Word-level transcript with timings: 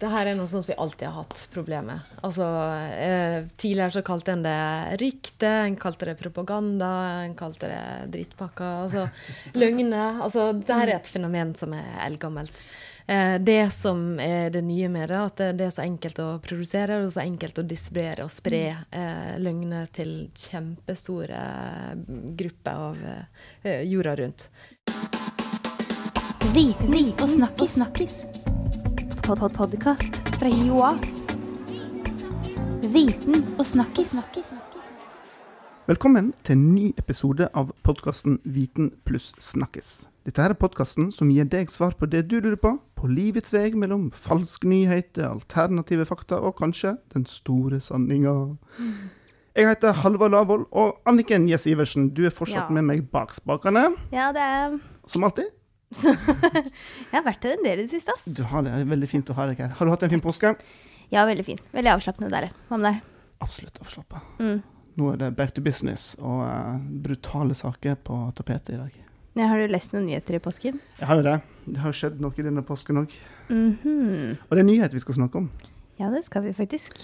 det 0.00 0.10
her 0.12 0.28
er 0.28 0.36
noe 0.36 0.48
sånt 0.50 0.66
som 0.66 0.72
vi 0.72 0.78
alltid 0.82 1.06
har 1.08 1.22
hatt 1.22 1.46
problemer 1.52 1.86
med. 1.96 2.16
Altså, 2.26 2.46
eh, 2.96 3.46
tidligere 3.56 3.94
så 3.96 4.02
kalte 4.06 4.34
en 4.34 4.42
det 4.44 4.56
rykte, 5.00 5.52
en 5.66 5.78
kalte 5.80 6.10
det 6.10 6.16
propaganda, 6.20 6.90
en 7.24 7.36
kalte 7.38 7.70
det 7.70 8.10
drittpakker. 8.12 8.82
Altså 8.86 9.06
løgner. 9.60 10.20
Altså, 10.26 10.50
det 10.58 10.80
her 10.80 10.90
er 10.90 10.98
et 10.98 11.14
fenomen 11.16 11.54
som 11.56 11.72
er 11.76 11.88
eldgammelt. 12.08 12.52
Eh, 13.06 13.34
det 13.40 13.70
som 13.70 14.20
er 14.20 14.50
det 14.50 14.64
nye 14.66 14.88
med 14.90 15.08
det, 15.08 15.18
at 15.30 15.42
det 15.58 15.68
er 15.68 15.74
så 15.74 15.84
enkelt 15.84 16.18
å 16.18 16.30
produsere 16.42 16.98
og 17.04 17.12
så 17.14 17.22
enkelt 17.22 17.60
å 17.62 17.66
distribuere 17.66 18.26
og 18.26 18.32
spre 18.34 18.62
eh, 18.90 19.36
løgner 19.38 19.86
til 19.94 20.16
kjempestore 20.34 21.42
grupper 22.40 22.88
av 22.88 23.04
eh, 23.62 23.84
jorda 23.86 24.16
rundt. 24.18 24.48
Viten 26.56 27.22
og 27.22 27.68
snakkis. 27.68 28.35
Podkast 29.26 30.20
fra 30.38 30.48
Joa. 30.48 30.92
Viten 32.94 33.40
og 33.58 33.64
snakkis. 33.66 34.12
Velkommen 35.90 36.28
til 36.46 36.54
en 36.54 36.62
ny 36.76 36.84
episode 36.94 37.48
av 37.50 37.72
podkasten 37.82 38.36
Viten 38.44 38.92
pluss 39.02 39.32
snakkis. 39.42 40.06
Dette 40.22 40.44
her 40.44 40.54
er 40.54 40.60
podkasten 40.60 41.10
som 41.10 41.32
gir 41.34 41.50
deg 41.50 41.74
svar 41.74 41.96
på 41.98 42.06
det 42.06 42.28
du 42.30 42.36
lurer 42.38 42.54
på, 42.54 42.76
på 42.94 43.10
livets 43.10 43.50
vei 43.50 43.72
mellom 43.74 44.12
falske 44.14 44.70
nyheter, 44.70 45.26
alternative 45.32 46.06
fakta 46.06 46.38
og 46.38 46.54
kanskje 46.62 46.94
den 47.16 47.26
store 47.26 47.82
sanninga. 47.82 48.36
Jeg 49.58 49.72
heter 49.72 50.02
Halvard 50.04 50.36
Lavoll, 50.38 50.68
og 50.70 51.00
Anniken 51.06 51.50
Jess 51.50 51.66
Iversen, 51.66 52.12
du 52.14 52.22
er 52.26 52.30
fortsatt 52.30 52.70
Ja. 52.70 52.78
med 52.78 52.82
meg 52.94 53.10
bak 53.10 53.34
spakene, 53.34 53.88
Ja, 54.12 54.30
det 54.30 54.42
er 54.42 54.78
som 55.08 55.24
alltid. 55.24 55.50
Jeg 57.10 57.14
har 57.14 57.24
vært 57.26 57.44
her 57.46 57.56
en 57.56 57.64
del 57.64 57.82
i 57.82 57.86
det 57.86 57.92
siste, 57.92 58.14
ass. 58.14 58.24
Du 58.26 58.42
har 58.50 58.64
det, 58.66 58.72
det 58.74 58.84
er 58.86 58.92
veldig 58.92 59.10
fint 59.10 59.30
å 59.32 59.36
ha 59.38 59.48
deg 59.50 59.62
her. 59.64 59.74
Har 59.78 59.88
du 59.88 59.92
hatt 59.94 60.04
en 60.06 60.12
fin 60.12 60.22
påske? 60.24 60.54
Ja, 61.12 61.24
veldig 61.28 61.44
fin. 61.46 61.60
Veldig 61.74 61.92
avslappende 61.94 62.30
der. 62.32 62.48
Hva 62.68 62.78
med 62.80 62.90
deg? 62.90 63.02
Absolutt 63.44 63.78
avslappa. 63.82 64.22
Mm. 64.40 64.62
Nå 64.96 65.10
er 65.12 65.20
det 65.20 65.34
back 65.36 65.52
to 65.56 65.62
business 65.64 66.14
og 66.22 66.40
eh, 66.46 66.78
brutale 67.04 67.56
saker 67.56 67.98
på 68.06 68.20
tapetet 68.38 68.74
i 68.74 68.80
dag. 68.80 68.94
Ja, 69.36 69.50
har 69.50 69.60
du 69.60 69.68
lest 69.68 69.92
noen 69.92 70.06
nyheter 70.08 70.38
i 70.38 70.40
påsken? 70.40 70.78
Jeg 70.96 71.08
har 71.10 71.20
jo 71.20 71.26
det. 71.26 71.36
Det 71.66 71.82
har 71.82 71.92
jo 71.92 71.98
skjedd 71.98 72.22
noe 72.24 72.32
i 72.40 72.46
denne 72.46 72.64
påsken 72.64 73.02
òg. 73.02 73.12
Mhm. 73.50 74.38
Og 74.48 74.56
det 74.56 74.62
er 74.62 74.68
nyhet 74.70 74.96
vi 74.96 75.02
skal 75.04 75.18
snakke 75.18 75.42
om. 75.42 75.50
Ja, 76.00 76.08
det 76.12 76.24
skal 76.24 76.46
vi 76.46 76.54
faktisk. 76.56 76.96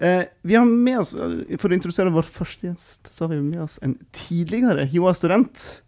Eh, 0.00 0.26
vi 0.44 0.54
har 0.56 0.64
med 0.64 0.98
oss, 1.00 1.14
eh, 1.14 1.56
For 1.56 1.68
å 1.68 1.76
introdusere 1.76 2.12
vår 2.12 2.28
første 2.28 2.68
gjest, 2.68 3.08
så 3.08 3.24
har 3.26 3.34
vi 3.34 3.40
med 3.40 3.60
oss 3.64 3.78
en 3.82 3.98
tidligere 4.12 4.86
HiOA-student. 4.88 5.82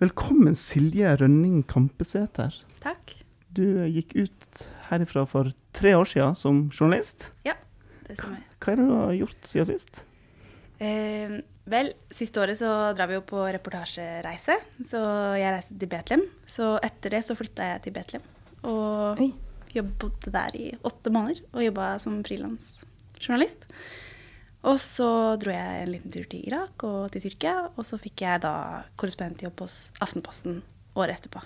Velkommen, 0.00 0.54
Silje 0.58 1.14
Rønning 1.16 1.62
Kampesæter. 1.68 2.52
Takk. 2.84 3.14
Du 3.56 3.62
gikk 3.88 4.12
ut 4.20 4.64
herifra 4.90 5.22
for 5.28 5.48
tre 5.76 5.94
år 5.96 6.04
siden 6.10 6.36
som 6.36 6.66
journalist. 6.68 7.30
Ja, 7.46 7.54
Det 8.06 8.18
stemmer. 8.18 8.42
Hva 8.60 8.72
er 8.72 8.76
det 8.76 8.84
du 8.86 8.92
har 8.94 9.14
gjort 9.16 9.48
siden 9.48 9.66
sist? 9.70 10.02
Eh, 10.84 11.38
vel, 11.72 11.88
siste 12.12 12.42
året 12.42 12.58
så 12.60 12.68
drar 12.96 13.08
vi 13.08 13.16
jo 13.16 13.22
på 13.24 13.40
reportasjereise, 13.56 14.58
så 14.84 15.00
jeg 15.40 15.54
reiste 15.56 15.78
til 15.80 15.88
Betlehem. 15.90 16.26
Så 16.46 16.74
etter 16.84 17.16
det 17.16 17.22
så 17.24 17.34
flytta 17.38 17.70
jeg 17.72 17.82
til 17.86 17.96
Betlehem 17.96 18.26
og 18.66 19.20
Oi. 19.22 19.30
jobb, 19.74 20.06
der 20.26 20.54
i 20.58 20.70
åtte 20.84 21.10
måneder 21.12 21.40
og 21.54 21.62
jobba 21.64 21.88
som 22.02 22.20
frilansjournalist. 22.26 23.64
Og 24.66 24.80
så 24.82 25.08
dro 25.38 25.52
jeg 25.54 25.82
en 25.82 25.92
liten 25.92 26.12
tur 26.14 26.24
til 26.30 26.42
Irak 26.48 26.82
og 26.86 27.12
til 27.14 27.22
Tyrkia, 27.22 27.68
og 27.78 27.86
så 27.86 27.98
fikk 28.02 28.24
jeg 28.24 28.42
da 28.42 28.54
korrespondentjobb 28.98 29.62
hos 29.62 29.76
Aftenposten 30.02 30.58
året 30.98 31.20
etterpå. 31.20 31.42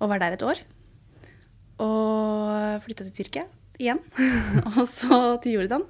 Og 0.00 0.08
var 0.12 0.22
der 0.22 0.36
et 0.36 0.44
år. 0.46 0.62
Og 1.84 2.80
flytta 2.84 3.04
til 3.08 3.18
Tyrkia 3.18 3.44
igjen, 3.76 4.00
og 4.78 4.86
så 4.88 5.36
til 5.44 5.58
Jordan. 5.58 5.84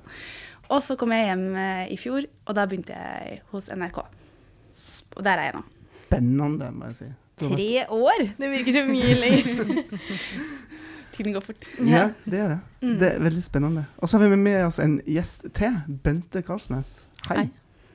Og 0.67 0.83
så 0.83 0.97
kom 0.99 1.15
jeg 1.15 1.29
hjem 1.29 1.47
eh, 1.63 1.85
i 1.95 1.99
fjor, 2.01 2.27
og 2.27 2.59
da 2.59 2.65
begynte 2.67 2.97
jeg 2.97 3.39
hos 3.53 3.71
NRK. 3.71 4.01
Og 4.03 5.23
der 5.23 5.39
er 5.39 5.51
jeg 5.53 5.57
nå. 5.61 5.63
Spennende, 6.09 6.73
må 6.75 6.91
jeg 6.91 6.99
si. 6.99 7.13
Tre 7.37 7.71
år! 7.93 8.23
Det 8.39 8.49
virker 8.51 8.79
så 8.79 8.83
mye 8.89 9.15
lenger. 9.21 9.83
Tiden 11.17 11.33
går 11.33 11.41
fort. 11.41 11.67
Ja, 11.81 12.11
det 12.25 12.39
er 12.39 12.49
det. 12.49 12.59
Mm. 12.83 12.99
Det 13.01 13.09
er 13.09 13.23
veldig 13.25 13.43
spennende. 13.43 13.85
Og 13.97 14.09
så 14.09 14.19
har 14.19 14.29
vi 14.29 14.37
med 14.37 14.59
oss 14.67 14.79
en 14.83 14.99
gjest 15.09 15.47
til. 15.57 15.79
Bente 16.05 16.43
Karlsnes. 16.45 17.07
Hei. 17.29 17.37
Hei. 17.39 17.47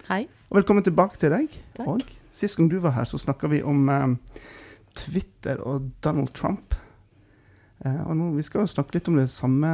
Hei. 0.07 0.21
Og 0.49 0.57
velkommen 0.57 0.83
tilbake 0.83 1.19
til 1.21 1.29
deg. 1.31 1.53
Takk. 1.77 1.87
Og 1.87 2.01
sist 2.33 2.57
gang 2.57 2.71
du 2.71 2.79
var 2.81 2.95
her, 2.95 3.05
så 3.05 3.19
snakka 3.21 3.51
vi 3.51 3.61
om 3.61 3.89
eh, 3.93 4.15
Twitter 4.97 5.61
og 5.61 5.91
Donald 6.03 6.33
Trump. 6.33 6.73
Eh, 7.85 8.01
og 8.07 8.17
nå, 8.17 8.31
vi 8.39 8.45
skal 8.45 8.65
jo 8.65 8.71
snakke 8.73 8.97
litt 8.97 9.07
om 9.09 9.21
det 9.21 9.29
samme 9.33 9.69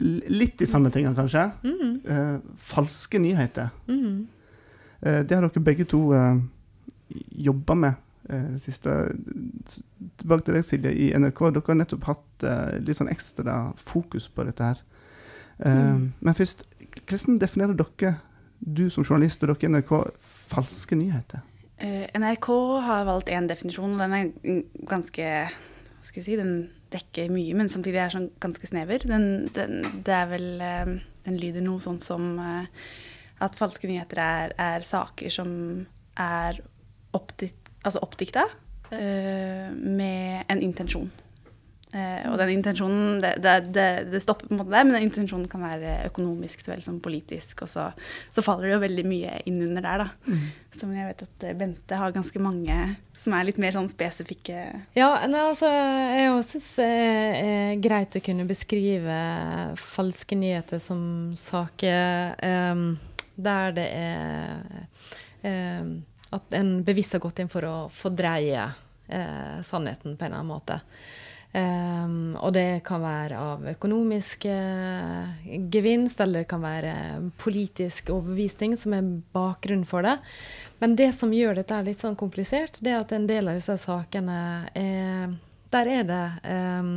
Litt 0.00 0.58
de 0.60 0.68
samme 0.68 0.90
tingene, 0.94 1.16
kanskje. 1.16 1.44
Mm. 1.64 1.92
Eh, 2.08 2.56
falske 2.72 3.20
nyheter. 3.20 3.68
Mm. 3.88 4.26
Eh, 5.02 5.20
det 5.28 5.36
har 5.36 5.44
dere 5.44 5.64
begge 5.64 5.84
to 5.84 6.00
uh, 6.16 6.40
jobba 7.30 7.76
med 7.84 8.02
det 8.28 8.60
siste. 8.62 8.92
Tilbake 10.20 10.46
til 10.46 10.58
deg, 10.58 10.66
Silje, 10.66 10.92
i 10.92 11.10
NRK. 11.16 11.42
Dere 11.54 11.66
har 11.70 11.80
nettopp 11.80 12.06
hatt 12.10 12.46
eh, 12.46 12.78
litt 12.82 12.98
sånn 12.98 13.12
ekstra 13.12 13.58
fokus 13.80 14.28
på 14.32 14.46
dette 14.48 14.70
her. 14.72 14.84
Mm. 15.56 16.10
Men 16.20 16.36
først, 16.36 16.66
hvordan 17.06 17.38
definerer 17.40 17.78
dere, 17.78 18.16
du 18.60 18.88
som 18.92 19.04
journalist 19.04 19.44
og 19.44 19.52
dere 19.52 19.68
i 19.68 19.72
NRK, 19.72 19.92
falske 20.50 20.98
nyheter? 20.98 21.44
Eh, 21.78 22.06
NRK 22.16 22.48
har 22.86 23.04
valgt 23.04 23.28
én 23.28 23.48
definisjon, 23.48 23.96
og 23.96 24.00
den 24.00 24.14
er 24.16 24.62
ganske 24.88 25.26
Hva 25.26 26.08
skal 26.08 26.22
jeg 26.22 26.28
si? 26.28 26.36
Den 26.38 26.54
dekker 26.92 27.32
mye, 27.34 27.56
men 27.58 27.68
samtidig 27.68 28.00
er 28.00 28.14
sånn 28.14 28.30
ganske 28.40 28.68
snever. 28.70 29.04
Den, 29.04 29.50
den, 29.56 29.82
det 30.06 30.14
er 30.14 30.30
vel 30.30 30.48
eh, 30.62 30.94
Den 31.26 31.40
lyder 31.42 31.64
noe 31.64 31.82
sånn 31.82 32.00
som 32.00 32.36
eh, 32.40 32.70
at 33.44 33.58
falske 33.58 33.88
nyheter 33.90 34.22
er, 34.22 34.54
er 34.56 34.86
saker 34.86 35.32
som 35.32 35.50
er 36.16 36.62
oppdikt, 37.16 37.65
altså 37.86 38.02
oppdikta 38.04 38.46
uh, 38.46 39.70
med 39.72 40.44
en 40.52 40.62
intensjon. 40.64 41.08
Uh, 41.94 42.26
og 42.32 42.36
den 42.40 42.56
intensjonen 42.56 43.20
det, 43.22 43.36
det, 43.40 43.54
det, 43.72 43.88
det 44.10 44.20
stopper 44.24 44.50
på 44.50 44.56
en 44.56 44.60
måte 44.60 44.74
der, 44.74 44.84
men 44.84 44.98
den 44.98 45.06
intensjonen 45.06 45.48
kan 45.48 45.62
være 45.64 46.00
økonomisk 46.10 46.64
så 46.64 46.74
vel 46.74 46.84
som 46.84 47.00
politisk. 47.02 47.62
Og 47.64 47.70
så, 47.72 47.88
så 48.34 48.44
faller 48.44 48.68
det 48.68 48.76
jo 48.76 48.84
veldig 48.84 49.06
mye 49.08 49.40
inn 49.48 49.62
under 49.68 49.86
der, 49.86 50.04
da. 50.04 50.38
Som 50.76 50.92
jeg 50.92 51.08
vet 51.08 51.22
at 51.24 51.46
eh, 51.46 51.56
Bente 51.56 51.98
har 51.98 52.12
ganske 52.12 52.42
mange 52.42 52.80
som 53.26 53.34
er 53.34 53.48
litt 53.48 53.58
mer 53.58 53.74
sånn 53.74 53.88
spesifikke 53.90 54.60
Ja, 54.94 55.08
nei, 55.26 55.42
altså, 55.42 55.66
jeg 55.66 56.44
syns 56.46 56.68
det 56.78 56.86
er, 56.86 57.72
greit 57.82 58.14
å 58.14 58.22
kunne 58.22 58.46
beskrive 58.48 59.16
falske 59.80 60.38
nyheter 60.38 60.82
som 60.82 61.00
saker 61.40 62.36
um, 62.38 62.84
der 63.36 63.74
det 63.76 63.86
er 63.92 64.60
em, 65.44 65.96
At 66.34 66.54
en 66.58 66.80
bevisst 66.84 67.14
har 67.14 67.22
gått 67.22 67.38
inn 67.42 67.50
for 67.52 67.66
å 67.66 67.76
fordreie 67.94 68.64
eh, 69.08 69.62
sannheten 69.62 70.16
på 70.16 70.24
en 70.24 70.32
eller 70.32 70.40
annen 70.40 70.50
måte. 70.50 70.80
Um, 71.56 72.34
og 72.42 72.50
det 72.52 72.82
kan 72.84 73.00
være 73.00 73.38
av 73.40 73.62
økonomisk 73.70 74.44
eh, 74.50 75.46
gevinst, 75.72 76.18
eller 76.20 76.42
det 76.42 76.50
kan 76.50 76.60
være 76.60 76.92
politisk 77.40 78.10
overbevisning 78.12 78.74
som 78.76 78.92
er 78.92 79.06
bakgrunnen 79.32 79.86
for 79.88 80.04
det. 80.04 80.18
Men 80.82 80.98
det 80.98 81.12
som 81.16 81.32
gjør 81.32 81.56
dette 81.62 81.78
litt 81.86 82.02
sånn 82.04 82.18
komplisert, 82.18 82.82
det 82.84 82.92
er 82.92 83.00
at 83.00 83.14
en 83.16 83.28
del 83.30 83.48
av 83.48 83.56
disse 83.56 83.78
sakene 83.80 84.40
er 84.74 85.32
Der 85.72 85.88
er 85.90 86.04
det 86.06 86.24
um, 86.44 86.92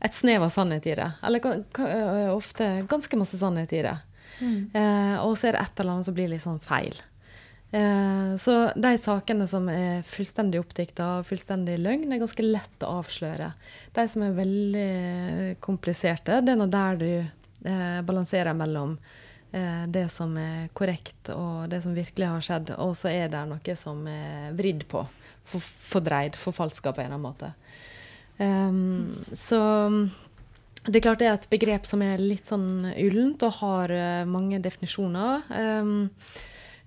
et 0.00 0.14
snev 0.16 0.46
av 0.46 0.52
sannhet 0.52 0.86
i 0.86 0.94
det. 0.96 1.10
Eller 1.26 2.30
ofte 2.32 2.70
ganske 2.88 3.18
masse 3.20 3.40
sannhet 3.40 3.72
i 3.76 3.82
det. 3.84 3.96
Eh, 4.40 5.16
og 5.20 5.36
så 5.36 5.50
er 5.50 5.56
det 5.56 5.64
et 5.64 5.80
eller 5.82 5.96
annet 5.96 6.08
som 6.08 6.16
blir 6.16 6.30
litt 6.32 6.44
sånn 6.44 6.60
feil. 6.64 6.96
Eh, 7.70 8.36
så 8.36 8.54
de 8.74 8.90
sakene 8.98 9.46
som 9.46 9.68
er 9.70 10.02
fullstendig 10.06 10.58
oppdikta 10.62 11.06
og 11.20 11.28
fullstendig 11.28 11.78
løgn, 11.78 12.10
er 12.10 12.22
ganske 12.22 12.46
lett 12.46 12.86
å 12.86 12.96
avsløre. 12.98 13.52
De 13.94 14.06
som 14.10 14.24
er 14.26 14.38
veldig 14.38 14.90
kompliserte, 15.62 16.40
det 16.42 16.54
er 16.54 16.58
nå 16.58 16.66
der 16.70 16.98
du 17.00 17.10
eh, 17.12 18.00
balanserer 18.06 18.56
mellom 18.58 18.96
eh, 19.52 19.86
det 19.86 20.08
som 20.10 20.34
er 20.40 20.66
korrekt 20.74 21.30
og 21.34 21.70
det 21.70 21.82
som 21.84 21.94
virkelig 21.94 22.32
har 22.32 22.46
skjedd, 22.48 22.74
og 22.78 22.96
så 22.98 23.12
er 23.12 23.30
det 23.30 23.44
noe 23.52 23.78
som 23.78 24.02
er 24.10 24.50
vridd 24.58 24.88
på, 24.90 25.04
for, 25.46 25.70
fordreid, 25.94 26.38
forfalska 26.40 26.90
på 26.90 27.04
en 27.04 27.12
eller 27.12 27.20
annen 27.20 27.28
måte. 27.30 27.54
Um, 28.40 29.20
så 29.36 29.60
det 30.86 30.96
er 30.96 31.02
klart 31.04 31.20
det 31.20 31.26
er 31.28 31.34
et 31.36 31.50
begrep 31.52 31.84
som 31.84 32.00
er 32.00 32.22
litt 32.22 32.48
sånn 32.48 32.86
ullent 32.94 33.42
og 33.44 33.58
har 33.60 33.92
eh, 33.92 34.22
mange 34.24 34.62
definisjoner. 34.64 35.44
Um, 35.52 36.08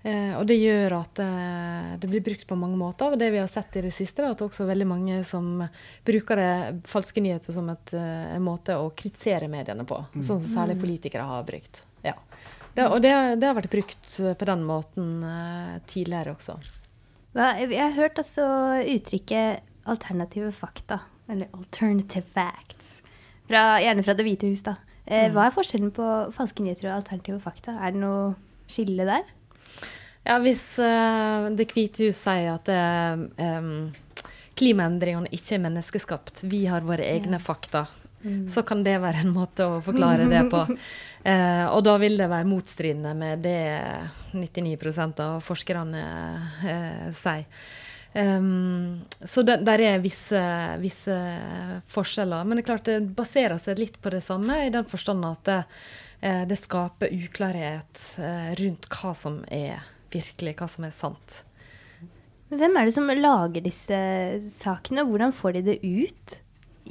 eh, 0.04 0.34
og 0.38 0.46
det 0.50 0.58
gjør 0.60 0.96
at 1.00 1.20
eh, 1.24 1.94
det 2.00 2.10
blir 2.12 2.24
brukt 2.26 2.46
på 2.50 2.58
mange 2.60 2.78
måter. 2.80 3.14
Og 3.16 3.20
det 3.20 3.32
vi 3.34 3.42
har 3.42 3.50
sett 3.52 3.76
i 3.80 3.86
det 3.88 3.94
siste, 3.96 4.24
er 4.24 4.36
at 4.36 4.44
også 4.46 4.68
veldig 4.70 4.88
mange 4.90 5.22
som 5.28 5.64
bruker 6.06 6.40
det, 6.40 6.52
falske 6.92 7.24
nyheter 7.24 7.56
som 7.56 7.70
et, 7.74 7.94
eh, 7.98 8.36
en 8.36 8.46
måte 8.46 8.78
å 8.80 8.92
kritisere 8.96 9.50
mediene 9.52 9.86
på. 9.88 10.00
Sånn 10.20 10.42
som 10.44 10.46
særlig 10.54 10.80
politikere 10.84 11.26
har 11.28 11.44
brukt. 11.48 11.84
Ja. 12.04 12.16
Det, 12.74 12.88
og 12.90 13.04
det, 13.06 13.12
det 13.38 13.46
har 13.46 13.58
vært 13.60 13.70
brukt 13.74 14.16
eh, 14.20 14.34
på 14.34 14.46
den 14.50 14.64
måten 14.66 15.12
eh, 15.24 15.76
tidligere 15.90 16.34
også. 16.34 16.58
Hva, 17.34 17.52
jeg 17.62 17.82
har 17.82 17.96
hørt 17.98 18.20
altså 18.22 18.44
uttrykket 18.94 19.62
alternative 19.90 20.52
fakta, 20.56 21.00
eller 21.30 21.50
alternative 21.58 22.26
facts, 22.34 23.00
Fra, 23.50 23.80
gjerne 23.84 24.04
fra 24.06 24.14
Det 24.16 24.24
hvite 24.26 24.48
hus, 24.50 24.62
da. 24.66 24.78
Eh, 25.06 25.28
Mm. 25.28 25.34
Hva 25.36 25.46
er 25.50 25.52
forskjellen 25.56 25.92
på 25.92 26.06
falske 26.32 26.64
nyheter 26.64 26.88
og 26.88 26.94
alternative 27.02 27.40
fakta? 27.44 27.74
Er 27.84 27.92
det 27.92 28.00
noe 28.00 28.36
skille 28.72 29.04
der? 29.04 29.26
Ja, 30.24 30.40
hvis 30.40 30.64
uh, 30.80 31.50
Det 31.56 31.68
hvite 31.76 32.08
hus 32.08 32.22
sier 32.24 32.54
at 32.54 32.70
em, 32.72 33.92
klimaendringene 34.56 35.32
ikke 35.36 35.58
er 35.58 35.66
menneskeskapt, 35.66 36.46
vi 36.48 36.64
har 36.70 36.86
våre 36.88 37.06
egne 37.10 37.42
fakta, 37.44 37.88
så 38.48 38.62
kan 38.64 38.86
det 38.86 39.02
være 39.04 39.26
en 39.26 39.34
måte 39.36 39.66
å 39.68 39.80
forklare 39.84 40.30
det 40.32 40.46
på. 40.52 40.62
Uh, 41.26 41.66
og 41.76 41.82
da 41.84 41.98
vil 42.00 42.16
det 42.22 42.30
være 42.32 42.48
motstridende 42.48 43.12
med 43.20 43.44
det 43.44 43.58
99% 44.32 45.20
av 45.26 45.42
forskerne 45.44 46.04
uh, 46.64 47.10
sier. 47.12 47.50
Um, 48.14 49.02
så 49.26 49.42
det, 49.42 49.58
der 49.66 49.82
er 49.82 50.04
visse, 50.04 50.40
visse 50.80 51.16
forskjeller. 51.92 52.46
Men 52.46 52.60
det 52.60 52.64
er 52.64 52.70
klart 52.70 52.88
det 52.88 53.00
baserer 53.18 53.58
seg 53.60 53.82
litt 53.82 53.98
på 54.00 54.14
det 54.14 54.22
samme, 54.24 54.62
i 54.68 54.72
den 54.72 54.86
forstand 54.88 55.26
at 55.28 55.50
det, 55.50 55.62
det 56.48 56.60
skaper 56.62 57.12
uklarhet 57.12 58.06
rundt 58.62 58.88
hva 58.94 59.16
som 59.18 59.42
er 59.52 59.82
virkelig, 60.14 60.56
hva 60.60 60.68
som 60.72 60.86
er 60.88 60.94
sant. 60.96 61.42
Hvem 62.54 62.76
er 62.78 62.86
det 62.86 62.94
som 62.94 63.10
lager 63.10 63.64
disse 63.66 63.98
sakene, 64.54 65.02
og 65.04 65.14
hvordan 65.14 65.34
får 65.34 65.56
de 65.58 65.62
det 65.72 65.78
ut 65.82 66.36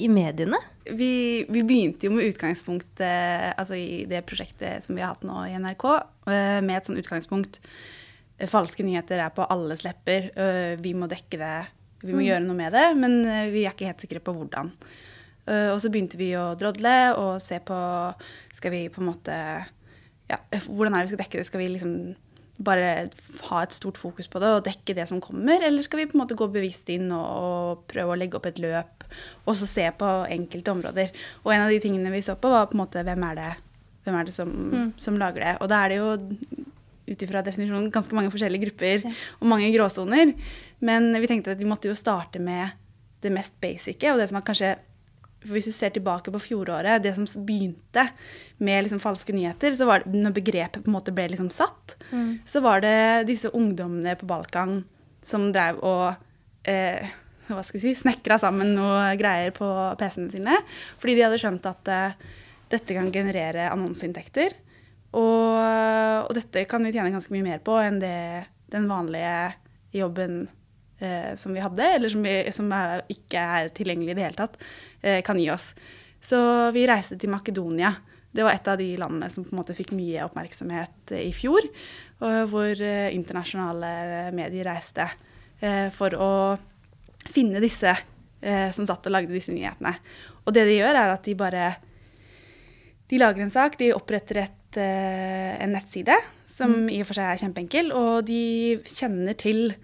i 0.02 0.08
mediene? 0.10 0.58
Vi, 0.88 1.44
vi 1.46 1.62
begynte 1.62 2.08
jo 2.08 2.14
med 2.16 2.26
utgangspunkt 2.32 2.98
altså 3.04 3.76
i 3.78 4.02
det 4.10 4.24
prosjektet 4.26 4.82
som 4.82 4.96
vi 4.96 5.04
har 5.04 5.12
hatt 5.12 5.22
nå 5.28 5.44
i 5.46 5.54
NRK, 5.60 5.84
eh, 6.32 6.58
med 6.64 6.74
et 6.80 6.88
sånn 6.88 6.98
utgangspunkt 6.98 7.60
eh, 7.62 8.48
Falske 8.50 8.82
nyheter 8.82 9.22
er 9.22 9.30
på 9.36 9.46
alles 9.46 9.84
lepper. 9.86 10.32
eh, 10.34 10.74
Vi 10.82 10.94
må 10.98 11.06
dekke 11.12 11.38
det, 11.38 11.52
vi 12.02 12.16
må 12.16 12.24
gjøre 12.26 12.42
noe 12.48 12.58
med 12.58 12.74
det, 12.74 12.86
men 12.98 13.20
vi 13.54 13.62
er 13.62 13.70
ikke 13.76 13.86
helt 13.92 14.02
sikre 14.02 14.24
på 14.24 14.34
hvordan. 14.34 14.72
Eh, 15.46 15.68
Og 15.70 15.78
så 15.84 15.92
begynte 15.94 16.18
vi 16.18 16.32
å 16.34 16.48
drodle 16.58 16.96
og 17.14 17.38
se 17.44 17.60
på 17.62 17.78
Skal 18.58 18.74
vi 18.74 18.82
på 18.90 19.02
en 19.04 19.10
måte 19.12 19.38
ja, 20.30 20.38
Hvordan 20.66 20.94
er 20.94 21.02
det 21.04 21.10
vi 21.10 21.14
skal 21.14 21.22
dekke 21.22 21.38
det? 21.38 21.46
Skal 21.46 21.62
vi 21.62 21.70
liksom 21.76 21.94
bare 22.64 23.06
ha 23.48 23.62
et 23.62 23.74
stort 23.76 23.98
fokus 24.00 24.28
på 24.30 24.40
det 24.42 24.50
og 24.54 24.64
dekke 24.66 24.96
det 24.96 25.06
som 25.10 25.20
kommer, 25.22 25.62
eller 25.62 25.84
skal 25.84 26.02
vi 26.02 26.08
på 26.10 26.16
en 26.16 26.22
måte 26.24 26.38
gå 26.38 26.48
bevisst 26.52 26.90
inn 26.92 27.10
og, 27.14 27.84
prøve 27.90 28.14
å 28.14 28.18
legge 28.18 28.38
opp 28.38 28.48
et 28.48 28.60
løp 28.62 29.06
og 29.44 29.56
så 29.58 29.68
se 29.68 29.86
på 29.98 30.10
enkelte 30.32 30.74
områder? 30.74 31.12
Og 31.44 31.54
en 31.54 31.66
av 31.66 31.72
de 31.72 31.80
tingene 31.82 32.12
vi 32.14 32.22
så 32.24 32.36
på, 32.38 32.50
var 32.52 32.70
på 32.70 32.78
en 32.78 32.84
måte 32.84 33.04
hvem 33.06 33.26
er 33.30 33.40
det, 33.40 33.50
hvem 34.06 34.18
er 34.18 34.28
det 34.28 34.36
som, 34.36 34.52
som 35.00 35.18
lager 35.20 35.46
det? 35.46 35.56
Og 35.60 35.72
da 35.72 35.82
er 35.82 35.92
det 35.92 36.00
jo 36.00 36.12
ut 37.12 37.24
ifra 37.26 37.42
definisjonen 37.44 37.90
ganske 37.92 38.14
mange 38.16 38.30
forskjellige 38.32 38.68
grupper 38.68 39.08
og 39.10 39.48
mange 39.50 39.72
gråsoner. 39.74 40.32
Men 40.82 41.10
vi 41.18 41.30
tenkte 41.30 41.54
at 41.54 41.60
vi 41.60 41.68
måtte 41.68 41.90
jo 41.90 41.98
starte 41.98 42.40
med 42.42 42.78
det 43.22 43.30
mest 43.34 43.54
basice, 43.62 44.10
og 44.10 44.18
det 44.18 44.30
som 44.30 44.40
er 44.40 44.46
kanskje 44.46 44.72
Hvis 45.48 45.66
du 45.68 45.74
ser 45.74 45.94
tilbake 45.94 46.32
på 46.34 46.40
fjoråret, 46.42 47.02
det 47.02 47.14
som 47.16 47.26
begynte 47.46 48.06
med 48.62 48.84
liksom 48.84 49.00
falske 49.02 49.34
nyheter, 49.34 49.74
så 49.78 49.88
var 49.88 50.04
det, 50.04 50.12
når 50.14 50.36
begrepet 50.36 50.84
på 50.84 50.90
en 50.90 50.96
måte 50.96 51.14
ble 51.14 51.28
liksom 51.32 51.50
satt, 51.50 51.96
så 52.46 52.62
var 52.62 52.84
det 52.84 53.26
disse 53.30 53.50
ungdommene 53.50 54.14
på 54.20 54.28
Balkan 54.30 54.82
som 55.26 55.48
drev 55.54 55.80
og 55.86 56.68
eh, 56.68 57.10
hva 57.50 57.62
skal 57.66 57.80
vi 57.80 57.90
si, 57.90 58.00
snekra 58.02 58.38
sammen 58.40 58.74
noe 58.76 59.12
greier 59.20 59.52
på 59.54 59.66
PC-ene 59.98 60.30
sine. 60.32 60.58
Fordi 61.02 61.16
de 61.18 61.24
hadde 61.26 61.40
skjønt 61.42 61.66
at 61.68 61.90
eh, 61.90 62.16
dette 62.72 62.96
kan 62.96 63.10
generere 63.14 63.68
annonseinntekter. 63.72 64.56
Og, 65.12 65.58
og 66.24 66.32
dette 66.38 66.64
kan 66.70 66.84
vi 66.86 66.94
tjene 66.94 67.12
ganske 67.12 67.34
mye 67.34 67.44
mer 67.44 67.62
på 67.64 67.76
enn 67.82 67.98
det, 68.00 68.46
den 68.72 68.88
vanlige 68.88 69.52
jobben 69.92 70.46
eh, 71.02 71.34
som 71.36 71.52
vi 71.52 71.64
hadde, 71.64 71.88
eller 71.98 72.12
som, 72.12 72.24
vi, 72.24 72.36
som 72.56 72.72
er, 72.72 73.04
ikke 73.12 73.42
er 73.58 73.72
tilgjengelig 73.76 74.14
i 74.14 74.16
det 74.16 74.24
hele 74.24 74.38
tatt, 74.38 74.56
kan 75.02 75.38
gi 75.40 75.48
oss. 75.50 75.72
Så 76.22 76.38
vi 76.70 76.84
reiste 76.86 77.16
til 77.18 77.32
Makedonia. 77.32 77.90
Det 78.32 78.44
var 78.46 78.54
et 78.56 78.68
av 78.70 78.78
de 78.80 78.94
landene 78.96 79.28
som 79.32 79.44
på 79.44 79.52
en 79.52 79.60
måte 79.60 79.74
fikk 79.76 79.92
mye 79.96 80.24
oppmerksomhet 80.24 81.12
eh, 81.12 81.26
i 81.28 81.32
fjor, 81.36 81.66
hvor 82.22 82.78
eh, 82.78 83.10
internasjonale 83.12 84.30
medier 84.30 84.68
reiste 84.70 85.08
eh, 85.58 85.88
for 85.92 86.14
å 86.14 86.32
finne 87.32 87.60
disse 87.62 87.90
eh, 87.90 88.68
som 88.74 88.86
satt 88.86 89.08
og 89.08 89.14
lagde 89.14 89.34
disse 89.34 89.52
nyhetene. 89.54 89.92
Og 90.46 90.54
det 90.54 90.64
de 90.68 90.78
gjør, 90.78 90.96
er 90.96 91.16
at 91.16 91.26
de 91.26 91.38
bare 91.38 91.72
De 93.12 93.18
lager 93.20 93.44
en 93.44 93.52
sak, 93.52 93.74
de 93.76 93.90
oppretter 93.92 94.38
et, 94.40 94.76
eh, 94.80 95.58
en 95.60 95.74
nettside, 95.74 96.14
som 96.48 96.88
i 96.88 97.02
og 97.02 97.10
for 97.10 97.18
seg 97.18 97.26
er 97.28 97.42
kjempeenkel, 97.42 97.90
og 97.92 98.24
de 98.24 98.78
kjenner 98.88 99.36
til 99.36 99.74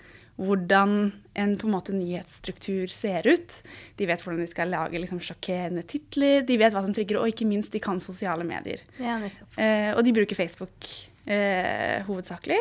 hvordan 0.40 1.12
en 1.40 1.56
på 1.60 1.68
en 1.68 1.74
måte 1.76 1.94
nyhetsstruktur 1.96 2.90
ser 2.92 3.26
ut. 3.28 3.54
De 3.98 4.08
vet 4.08 4.22
hvordan 4.24 4.42
de 4.42 4.50
skal 4.50 4.72
lage 4.74 5.00
liksom, 5.00 5.22
sjokkerende 5.24 5.84
titler, 5.88 6.42
de 6.48 6.58
vet 6.60 6.74
hva 6.74 6.84
som 6.84 6.94
trigger, 6.96 7.20
og 7.20 7.32
ikke 7.32 7.48
minst 7.48 7.74
de 7.74 7.82
kan 7.82 8.02
sosiale 8.02 8.46
medier. 8.48 8.84
Ja. 9.00 9.20
Eh, 9.56 9.90
og 9.94 10.02
de 10.06 10.14
bruker 10.16 10.38
Facebook 10.38 10.92
eh, 11.28 11.98
hovedsakelig 12.08 12.60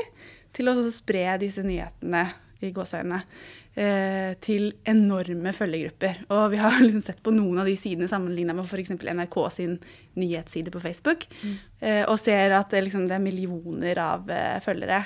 til 0.58 0.72
å 0.72 0.80
spre 0.94 1.38
disse 1.42 1.64
nyhetene 1.66 2.28
i 2.66 2.72
gåseøynene 2.74 3.22
eh, 3.78 4.34
til 4.44 4.72
enorme 4.90 5.54
følgegrupper. 5.56 6.24
Og 6.34 6.50
vi 6.54 6.62
har 6.62 6.80
liksom 6.86 7.04
sett 7.06 7.22
på 7.24 7.34
noen 7.36 7.62
av 7.62 7.70
de 7.70 7.78
sidene 7.80 8.10
sammenligna 8.12 8.56
med 8.58 8.68
f.eks. 8.68 8.96
NRK 8.98 9.38
sin 9.54 9.78
nyhetsside 10.18 10.74
på 10.74 10.82
Facebook, 10.84 11.28
eh, 11.80 12.04
og 12.08 12.18
ser 12.22 12.58
at 12.58 12.74
det, 12.74 12.88
liksom, 12.88 13.08
det 13.10 13.18
er 13.18 13.24
millioner 13.24 14.02
av 14.02 14.32
eh, 14.34 14.58
følgere. 14.66 15.06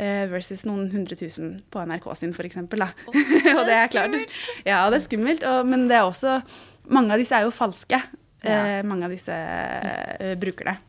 Eh, 0.00 0.24
Versus 0.30 0.64
noen 0.68 0.88
hundre 0.92 1.18
tusen 1.18 1.58
på 1.70 1.84
NRK 1.86 2.08
sin, 2.18 2.34
f.eks. 2.34 2.58
og 2.64 3.64
det 3.68 3.76
er 3.76 3.92
klart. 3.92 4.34
Ja, 4.64 4.82
det 4.90 5.00
er 5.00 5.06
skummelt. 5.06 5.46
Og, 5.46 5.68
men 5.68 5.88
det 5.90 6.00
er 6.00 6.08
også 6.08 6.40
Mange 6.90 7.14
av 7.14 7.20
disse 7.22 7.36
er 7.36 7.44
jo 7.46 7.52
falske. 7.54 8.00
Eh, 8.42 8.80
mange 8.88 9.06
av 9.06 9.12
disse 9.12 9.34
eh, 9.36 10.32
brukerne 10.40 10.80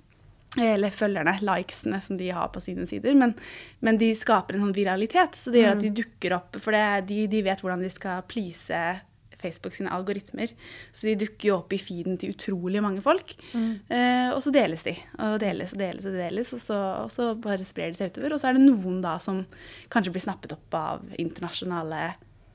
eller 0.60 0.92
følgerne, 0.92 1.38
likesene 1.48 2.02
som 2.04 2.18
de 2.20 2.26
har 2.36 2.50
på 2.52 2.60
sine 2.60 2.84
sider. 2.90 3.14
Men, 3.16 3.32
men 3.80 3.96
de 4.02 4.10
skaper 4.20 4.58
en 4.58 4.66
sånn 4.66 4.76
viralitet, 4.76 5.38
så 5.40 5.54
det 5.54 5.62
gjør 5.62 5.78
at 5.78 5.84
de 5.86 5.92
dukker 6.02 6.36
opp. 6.36 6.58
For 6.60 6.76
det, 6.76 7.06
de, 7.08 7.22
de 7.32 7.44
vet 7.46 7.62
hvordan 7.64 7.86
de 7.86 7.92
skal 7.94 8.26
please 8.28 8.82
Facebook 9.42 9.76
sine 9.78 9.92
algoritmer. 9.94 10.54
Så 10.94 11.10
de 11.10 11.16
dukker 11.26 11.50
jo 11.52 11.58
opp 11.60 11.74
i 11.76 11.80
feeden 11.82 12.18
til 12.22 12.32
utrolig 12.36 12.82
mange 12.86 13.02
folk. 13.06 13.36
Eh, 13.58 14.30
og 14.32 14.40
så 14.46 14.54
deles 14.56 14.86
de. 14.88 14.96
Og 15.20 15.38
deles 15.44 15.74
og 15.76 15.82
deles 15.82 16.08
og 16.08 16.16
deles, 16.18 16.54
og 16.56 16.62
så, 16.64 16.80
og 17.06 17.12
så 17.14 17.32
bare 17.42 17.66
sprer 17.68 17.92
de 17.94 18.00
seg 18.02 18.14
utover. 18.16 18.36
Og 18.38 18.42
så 18.44 18.52
er 18.52 18.58
det 18.60 18.66
noen 18.68 19.02
da 19.04 19.18
som 19.22 19.44
kanskje 19.94 20.14
blir 20.16 20.24
snappet 20.30 20.54
opp 20.58 20.78
av 20.78 21.06
internasjonale 21.20 22.12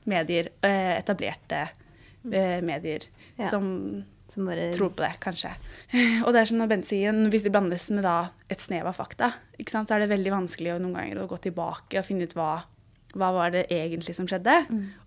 medier, 0.07 0.49
eh, 0.63 0.93
etablerte 1.01 1.65
eh, 2.31 2.61
medier, 2.63 3.03
Ja. 3.37 3.49
som 3.51 4.05
Som 4.29 4.43
bare 4.49 4.73
tror 4.75 4.89
på 4.91 4.99
det, 5.05 5.13
kanskje. 5.23 5.49
Og 6.27 6.33
det 6.35 6.41
er 6.41 6.45
som 6.49 6.57
når 6.59 6.67
Bente 6.67 6.89
sier, 6.89 7.15
hvis 7.31 7.43
det 7.45 7.51
blandes 7.53 7.85
med 7.95 8.03
da 8.03 8.29
et 8.51 8.59
snev 8.59 8.89
av 8.89 8.97
fakta, 8.97 9.29
ikke 9.57 9.71
sant, 9.71 9.87
så 9.87 9.95
er 9.95 10.03
det 10.03 10.09
veldig 10.11 10.33
vanskelig 10.33 10.73
å, 10.73 10.79
noen 10.83 10.97
ganger 10.97 11.21
å 11.23 11.27
gå 11.31 11.37
tilbake 11.45 11.95
og 12.01 12.03
finne 12.03 12.27
ut 12.27 12.33
hva, 12.35 12.49
hva 13.15 13.29
var 13.31 13.53
det 13.55 13.61
egentlig 13.71 14.17
som 14.17 14.27
skjedde, 14.27 14.57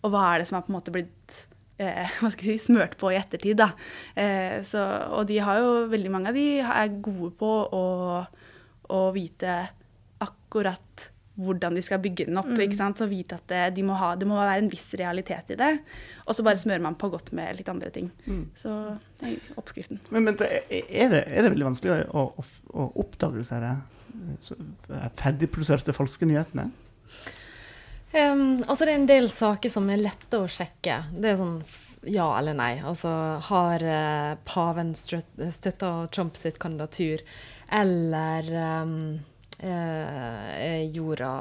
og 0.00 0.14
hva 0.14 0.22
er 0.30 0.38
det 0.40 0.46
som 0.48 0.56
har 0.56 0.64
på 0.64 0.72
en 0.72 0.78
måte 0.78 0.94
blitt 0.94 1.36
eh, 1.80 2.10
hva 2.20 2.32
skal 2.32 2.52
jeg 2.52 2.60
si, 2.60 2.70
smørt 2.70 2.96
på 3.00 3.12
i 3.12 3.18
ettertid. 3.20 3.60
Da. 3.60 3.72
Eh, 4.18 4.60
så, 4.66 4.84
og 5.16 5.28
de 5.30 5.40
har 5.44 5.62
jo, 5.62 5.72
veldig 5.92 6.12
mange 6.14 6.32
av 6.32 6.38
de 6.38 6.48
er 6.64 6.98
gode 7.02 7.32
på 7.40 7.54
å, 7.76 7.86
å 8.90 9.00
vite 9.16 9.62
akkurat 10.20 11.10
hvordan 11.40 11.76
de 11.76 11.82
skal 11.84 12.00
bygge 12.02 12.26
den 12.28 12.38
opp. 12.40 12.50
ikke 12.52 12.76
sant? 12.76 13.00
Så 13.00 13.08
vite 13.08 13.38
at 13.38 13.46
det, 13.48 13.62
de 13.78 13.84
må 13.86 13.96
ha, 13.96 14.12
det 14.18 14.28
må 14.28 14.36
være 14.36 14.58
en 14.60 14.70
viss 14.72 14.90
realitet 15.00 15.54
i 15.54 15.56
det. 15.56 15.70
Og 16.26 16.36
så 16.36 16.44
bare 16.44 16.60
smører 16.60 16.82
man 16.84 16.98
på 17.00 17.08
godt 17.12 17.32
med 17.36 17.56
litt 17.56 17.70
andre 17.72 17.88
ting. 17.94 18.10
Så 18.60 18.74
det 19.22 19.30
er 19.30 19.60
oppskriften. 19.60 20.02
Men, 20.12 20.28
men 20.28 20.36
er, 20.44 20.66
det, 20.68 21.22
er 21.24 21.46
det 21.46 21.54
veldig 21.54 21.70
vanskelig 21.70 22.10
å, 22.12 22.26
å, 22.28 22.46
å 22.74 22.88
oppdage 23.00 23.40
disse 23.40 23.60
eh, 23.64 25.08
ferdigproduserte 25.22 25.96
falske 25.96 26.28
nyhetene? 26.28 26.68
Um, 28.12 28.58
altså 28.66 28.84
det 28.84 28.92
er 28.92 28.98
en 28.98 29.06
del 29.10 29.30
saker 29.30 29.70
som 29.70 29.86
er 29.90 30.02
lette 30.02 30.40
å 30.40 30.50
sjekke. 30.50 30.96
Det 31.14 31.32
er 31.32 31.38
sånn 31.38 31.60
ja 32.08 32.38
eller 32.38 32.56
nei. 32.56 32.80
Altså 32.84 33.10
har 33.50 33.84
uh, 33.84 34.38
paven 34.48 34.94
støtta 34.96 35.90
Trump 36.12 36.38
sitt 36.40 36.58
kandidatur, 36.58 37.22
eller 37.68 38.48
um, 38.82 38.94
uh, 39.62 40.80
jorda 40.90 41.32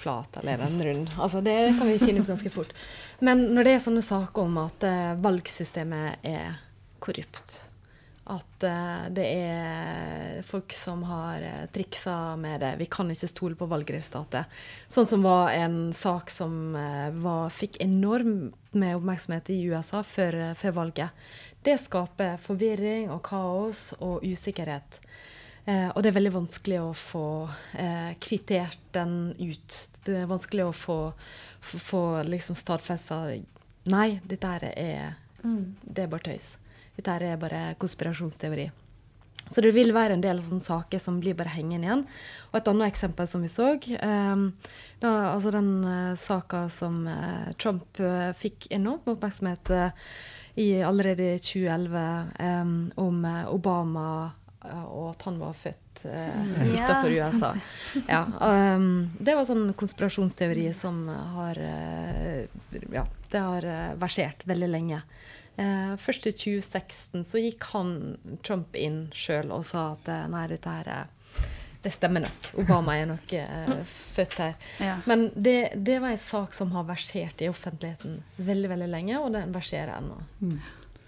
flat, 0.00 0.40
eller 0.40 0.56
er 0.56 0.64
den 0.64 0.84
rund? 0.88 1.12
Altså 1.18 1.42
det 1.44 1.58
kan 1.78 1.90
vi 1.90 2.00
finne 2.00 2.24
ut 2.24 2.32
ganske 2.32 2.52
fort. 2.52 2.72
Men 3.20 3.50
når 3.52 3.68
det 3.68 3.76
er 3.76 3.84
sånne 3.84 4.04
saker 4.04 4.48
om 4.48 4.60
at 4.64 4.88
uh, 4.88 5.14
valgsystemet 5.22 6.26
er 6.26 6.56
korrupt, 7.04 7.60
at 8.28 8.64
uh, 8.68 9.08
det 9.14 9.24
er 9.24 10.42
folk 10.46 10.74
som 10.76 11.02
har 11.08 11.42
uh, 11.42 11.66
triksa 11.74 12.36
med 12.40 12.60
det. 12.64 12.74
Vi 12.82 12.88
kan 12.92 13.10
ikke 13.10 13.30
stole 13.30 13.58
på 13.58 13.68
valgresultatet. 13.70 14.58
Sånn 14.92 15.08
som 15.08 15.24
var 15.26 15.54
en 15.56 15.94
sak 15.96 16.32
som 16.32 16.76
uh, 16.76 17.08
var, 17.24 17.48
fikk 17.54 17.80
enormt 17.84 18.56
med 18.70 18.96
oppmerksomhet 18.96 19.50
i 19.50 19.62
USA 19.62 20.02
før, 20.02 20.34
eh, 20.34 20.54
før 20.54 20.70
valget. 20.70 21.10
Det 21.62 21.78
skaper 21.80 22.38
forvirring 22.42 23.10
og 23.10 23.22
kaos 23.22 23.92
og 23.98 24.22
usikkerhet. 24.24 25.00
Eh, 25.66 25.88
og 25.88 26.02
det 26.02 26.10
er 26.10 26.18
veldig 26.18 26.34
vanskelig 26.34 26.80
å 26.80 26.94
få 26.96 27.48
eh, 27.74 28.14
kvittert 28.20 28.78
den 28.92 29.34
ut. 29.38 29.88
Det 30.04 30.22
er 30.22 30.30
vanskelig 30.30 30.68
å 30.68 30.72
få, 30.72 30.98
få, 31.60 31.78
få 31.78 32.04
liksom 32.28 32.56
stadfesta 32.56 33.24
Nei, 33.88 34.20
dette 34.28 34.48
er, 34.58 34.64
er 34.76 35.14
Det 35.82 36.02
er 36.02 36.10
bare 36.12 36.26
tøys. 36.32 36.56
Dette 36.98 37.14
her 37.14 37.24
er 37.32 37.40
bare 37.40 37.62
konspirasjonsteori. 37.80 38.68
Så 39.48 39.62
det 39.64 39.70
vil 39.72 39.94
være 39.96 40.16
en 40.18 40.22
del 40.24 40.42
sånne 40.44 40.60
saker 40.60 41.00
som 41.00 41.20
blir 41.22 41.36
bare 41.38 41.54
hengende 41.54 41.88
igjen. 41.88 42.02
Og 42.50 42.58
et 42.58 42.66
annet 42.68 42.90
eksempel 42.90 43.28
som 43.30 43.44
vi 43.44 43.48
så, 43.48 43.70
eh, 43.80 44.42
da, 45.00 45.12
altså 45.32 45.52
den 45.54 45.70
eh, 45.88 46.16
saka 46.20 46.66
som 46.72 47.06
eh, 47.08 47.54
Trump 47.56 48.00
eh, 48.02 48.34
fikk 48.36 48.68
enorm 48.76 49.14
oppmerksomhet 49.14 49.72
eh, 49.72 50.10
i 50.60 50.68
allerede 50.84 51.34
i 51.36 51.40
2011 51.40 52.04
eh, 52.44 52.74
om 53.00 53.24
eh, 53.24 53.48
Obama 53.54 54.08
eh, 54.66 54.84
og 54.84 55.14
at 55.14 55.28
han 55.30 55.40
var 55.40 55.56
født 55.56 55.84
Ja, 56.04 56.28
utenfor 56.62 57.10
USA. 57.10 57.48
Ja, 58.06 58.20
um, 58.76 59.08
det 59.18 59.34
var 59.34 59.48
sånn 59.48 59.72
konspirasjonsteori 59.74 60.68
som 60.76 61.00
har 61.08 61.58
eh, 61.58 62.44
Ja, 62.94 63.02
det 63.32 63.42
har 63.42 63.66
eh, 63.66 63.96
versert 63.98 64.44
veldig 64.46 64.68
lenge. 64.70 65.00
Eh, 65.58 65.94
først 65.98 66.28
i 66.30 66.34
2016 66.38 67.24
så 67.26 67.42
gikk 67.42 67.70
han 67.72 68.16
Trump 68.46 68.76
inn 68.78 69.08
sjøl 69.16 69.50
og 69.54 69.64
sa 69.66 69.92
at 69.96 70.10
eh, 70.12 70.26
nei, 70.30 70.46
dette 70.50 70.74
her 70.74 70.90
eh, 70.94 71.46
det 71.82 71.92
stemmer 71.94 72.24
nok. 72.24 72.48
Obama 72.58 72.96
er 72.98 73.06
nok 73.06 73.32
eh, 73.38 73.70
født 74.16 74.34
her. 74.42 74.56
Ja. 74.82 74.96
Men 75.06 75.28
det, 75.34 75.72
det 75.86 76.00
var 76.02 76.14
en 76.14 76.20
sak 76.20 76.54
som 76.56 76.72
har 76.74 76.86
versert 76.88 77.42
i 77.42 77.50
offentligheten 77.50 78.18
veldig 78.36 78.70
veldig 78.72 78.90
lenge, 78.90 79.20
og 79.22 79.30
den 79.36 79.54
verserer 79.54 79.94
ennå. 80.00 80.18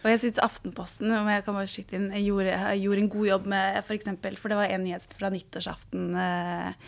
Og 0.00 0.09
jeg 0.09 0.23
syns 0.23 0.40
Aftenposten 0.40 1.11
om 1.12 1.28
jeg 1.28 1.45
kan 1.45 1.59
bare 1.59 1.71
skyte 1.71 1.99
inn, 1.99 2.09
gjorde, 2.23 2.54
gjorde 2.80 3.02
en 3.02 3.12
god 3.12 3.26
jobb 3.28 3.49
med 3.52 3.80
for 3.85 3.97
eksempel, 3.99 4.38
For 4.40 4.52
det 4.52 4.61
var 4.61 4.73
en 4.73 4.87
nyhet 4.87 5.16
fra 5.19 5.33
nyttårsaften 5.35 6.14
eh, 6.16 6.87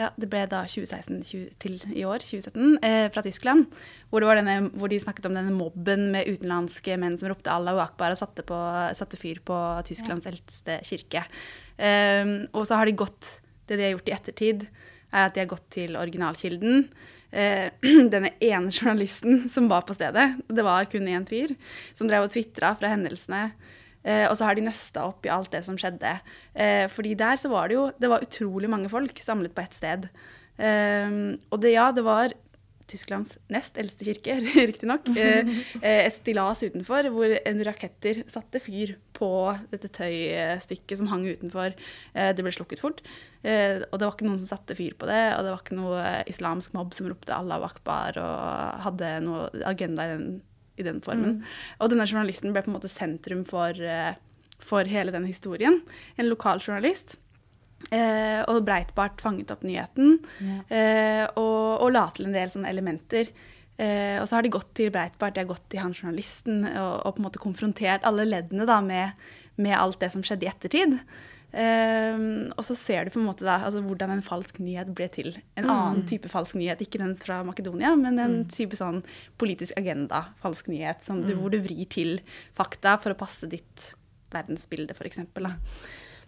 ja, 0.00 0.08
Det 0.16 0.28
ble 0.32 0.46
da 0.48 0.62
2016 0.64 1.20
20, 1.28 1.48
til 1.60 1.76
i 1.92 2.04
år, 2.08 2.24
2017, 2.24 2.78
eh, 2.86 3.06
fra 3.12 3.22
Tyskland. 3.24 3.66
Hvor, 4.08 4.22
det 4.22 4.30
var 4.30 4.40
denne, 4.40 4.70
hvor 4.72 4.88
de 4.88 5.00
snakket 5.02 5.28
om 5.28 5.36
denne 5.36 5.52
mobben 5.52 6.08
med 6.14 6.30
utenlandske 6.30 6.96
menn 7.00 7.18
som 7.20 7.28
ropte 7.30 7.52
Allahu 7.52 7.82
akbar 7.82 8.14
og 8.14 8.20
satte, 8.20 8.44
på, 8.46 8.58
satte 8.96 9.20
fyr 9.20 9.42
på 9.44 9.56
Tysklands 9.88 10.28
eldste 10.30 10.80
kirke. 10.88 11.26
Um, 11.76 12.34
og 12.52 12.66
så 12.68 12.76
har 12.76 12.88
de 12.88 12.98
gått 12.98 13.38
Det 13.70 13.78
de 13.78 13.86
har 13.86 13.94
gjort 13.94 14.08
i 14.10 14.12
ettertid, 14.12 14.64
er 15.14 15.28
at 15.28 15.34
de 15.36 15.40
har 15.40 15.48
gått 15.48 15.68
til 15.70 15.94
originalkilden. 15.96 16.88
Uh, 17.30 17.68
denne 18.14 18.32
ene 18.42 18.72
journalisten 18.72 19.44
som 19.52 19.68
var 19.70 19.84
på 19.86 19.94
stedet, 19.94 20.32
det 20.48 20.64
var 20.66 20.88
kun 20.90 21.06
én 21.06 21.28
fyr, 21.28 21.54
som 21.94 22.10
drev 22.10 22.26
og 22.26 22.32
tvitra 22.34 22.72
fra 22.80 22.90
hendelsene. 22.90 23.50
Eh, 24.02 24.26
og 24.26 24.36
så 24.38 24.48
har 24.48 24.56
de 24.56 24.64
nøsta 24.64 25.04
opp 25.10 25.26
i 25.26 25.32
alt 25.32 25.50
det 25.52 25.64
som 25.66 25.78
skjedde. 25.80 26.16
Eh, 26.54 26.86
fordi 26.92 27.16
der 27.18 27.40
så 27.40 27.50
var 27.52 27.68
det 27.68 27.76
jo 27.76 27.90
Det 28.00 28.08
var 28.08 28.24
utrolig 28.24 28.70
mange 28.72 28.88
folk 28.88 29.20
samlet 29.20 29.54
på 29.54 29.64
ett 29.64 29.76
sted. 29.76 30.08
Eh, 30.56 31.10
og 31.50 31.60
det, 31.60 31.74
ja, 31.74 31.90
det 31.92 32.06
var 32.06 32.36
Tysklands 32.90 33.36
nest 33.52 33.78
eldste 33.78 34.06
kirke, 34.08 34.36
riktignok. 34.70 35.08
Eh, 35.14 35.46
eh, 35.80 36.02
et 36.06 36.16
stillas 36.16 36.62
utenfor 36.64 37.10
hvor 37.14 37.36
en 37.38 37.64
raketter 37.66 38.22
satte 38.30 38.62
fyr 38.62 38.96
på 39.16 39.30
dette 39.72 39.90
tøystykket 39.94 41.00
som 41.00 41.10
hang 41.12 41.26
utenfor. 41.28 41.76
Eh, 42.14 42.32
det 42.34 42.44
ble 42.46 42.54
slukket 42.54 42.82
fort. 42.82 43.02
Eh, 43.44 43.80
og 43.86 43.96
det 43.96 44.06
var 44.06 44.16
ikke 44.16 44.28
noen 44.28 44.40
som 44.42 44.50
satte 44.50 44.76
fyr 44.78 44.96
på 44.98 45.08
det, 45.10 45.22
og 45.36 45.46
det 45.46 45.54
var 45.54 45.64
ikke 45.64 45.78
noe 45.78 46.04
islamsk 46.30 46.74
mobb 46.76 46.94
som 46.96 47.08
ropte 47.10 47.34
'Allah 47.34 47.66
akbar 47.70 48.18
og 48.20 48.86
hadde 48.88 49.12
noe 49.24 49.48
agenda 49.68 50.06
i 50.06 50.14
den, 50.16 50.28
i 50.80 50.86
den 50.86 51.00
formen. 51.04 51.40
Og 51.78 51.92
denne 51.92 52.08
journalisten 52.08 52.54
ble 52.54 52.64
på 52.64 52.72
en 52.72 52.78
måte 52.78 52.90
sentrum 52.92 53.44
for, 53.48 53.76
eh, 53.76 54.14
for 54.58 54.88
hele 54.88 55.14
den 55.14 55.28
historien. 55.28 55.80
En 56.16 56.30
lokal 56.30 56.62
journalist. 56.64 57.18
Eh, 57.88 58.42
og 58.44 58.66
Breitbart 58.66 59.22
fanget 59.24 59.50
opp 59.50 59.62
nyheten 59.64 60.18
eh, 60.68 61.24
og, 61.40 61.80
og 61.80 61.88
la 61.94 62.02
til 62.12 62.28
en 62.28 62.36
del 62.36 62.52
sånne 62.52 62.68
elementer. 62.68 63.30
Eh, 63.80 64.20
og 64.20 64.28
så 64.28 64.36
har 64.36 64.44
de 64.44 64.52
gått 64.52 64.74
til 64.76 64.92
Breitbart, 64.92 65.34
de 65.34 65.40
har 65.40 65.48
gått 65.48 65.64
til 65.72 65.80
han 65.80 65.96
journalisten 65.96 66.66
og, 66.68 67.06
og 67.08 67.14
på 67.16 67.22
en 67.22 67.26
måte 67.30 67.40
konfrontert 67.40 68.04
alle 68.04 68.28
leddene 68.28 68.68
da 68.68 68.82
med, 68.84 69.16
med 69.56 69.78
alt 69.78 70.00
det 70.02 70.12
som 70.12 70.24
skjedde 70.26 70.44
i 70.44 70.50
ettertid. 70.52 70.98
Eh, 71.50 72.18
og 72.54 72.62
så 72.66 72.76
ser 72.78 73.06
du 73.06 73.14
på 73.14 73.20
en 73.20 73.26
måte 73.26 73.46
da 73.46 73.58
altså, 73.66 73.82
hvordan 73.84 74.14
en 74.14 74.24
falsk 74.24 74.60
nyhet 74.62 74.92
ble 74.96 75.08
til. 75.12 75.32
En 75.58 75.70
annen 75.70 76.04
type 76.10 76.30
falsk 76.30 76.58
nyhet, 76.58 76.82
ikke 76.84 77.02
den 77.02 77.16
fra 77.18 77.40
Makedonia, 77.46 77.94
men 77.98 78.20
en 78.22 78.36
type 78.50 78.78
sånn 78.78 79.02
politisk 79.40 79.78
agenda, 79.80 80.26
falsk 80.44 80.70
nyhet, 80.70 81.02
sånn, 81.06 81.24
du, 81.26 81.34
hvor 81.38 81.52
du 81.52 81.60
vrir 81.64 81.88
til 81.90 82.18
fakta 82.58 82.96
for 83.02 83.14
å 83.14 83.18
passe 83.18 83.50
ditt 83.50 83.90
verdensbilde, 84.30 84.94
f.eks. 84.94 85.24
Men 85.34 85.58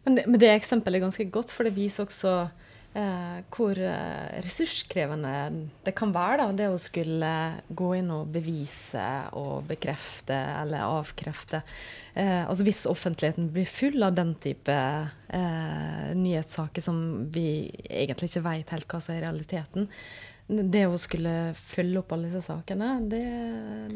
men 0.02 0.38
det 0.42 0.48
eksempelet 0.50 0.98
er 0.98 1.04
ganske 1.04 1.28
godt, 1.30 1.52
for 1.54 1.68
det 1.68 1.76
viser 1.76 2.08
også 2.08 2.32
hvor 2.92 3.78
eh, 3.80 4.40
ressurskrevende 4.44 5.32
det 5.86 5.94
kan 5.96 6.10
være 6.12 6.42
da, 6.42 6.48
det 6.56 6.68
å 6.68 6.80
skulle 6.80 7.30
gå 7.72 7.88
inn 7.96 8.10
og 8.12 8.32
bevise 8.34 9.04
og 9.38 9.64
bekrefte 9.70 10.36
eller 10.60 10.84
avkrefte. 10.84 11.62
Eh, 12.12 12.42
altså 12.44 12.66
Hvis 12.66 12.84
offentligheten 12.90 13.48
blir 13.54 13.70
full 13.70 14.04
av 14.04 14.18
den 14.18 14.34
type 14.44 14.76
eh, 14.76 16.10
nyhetssaker 16.18 16.84
som 16.84 17.30
vi 17.32 17.46
egentlig 17.88 18.28
ikke 18.28 18.44
vet 18.50 18.76
helt 18.76 18.92
hva 18.92 19.00
som 19.00 19.16
er 19.16 19.24
realiteten, 19.24 19.88
det 20.48 20.82
å 20.90 20.98
skulle 21.00 21.52
følge 21.56 22.00
opp 22.00 22.12
alle 22.12 22.28
disse 22.28 22.42
sakene, 22.44 22.94
det, 23.08 23.22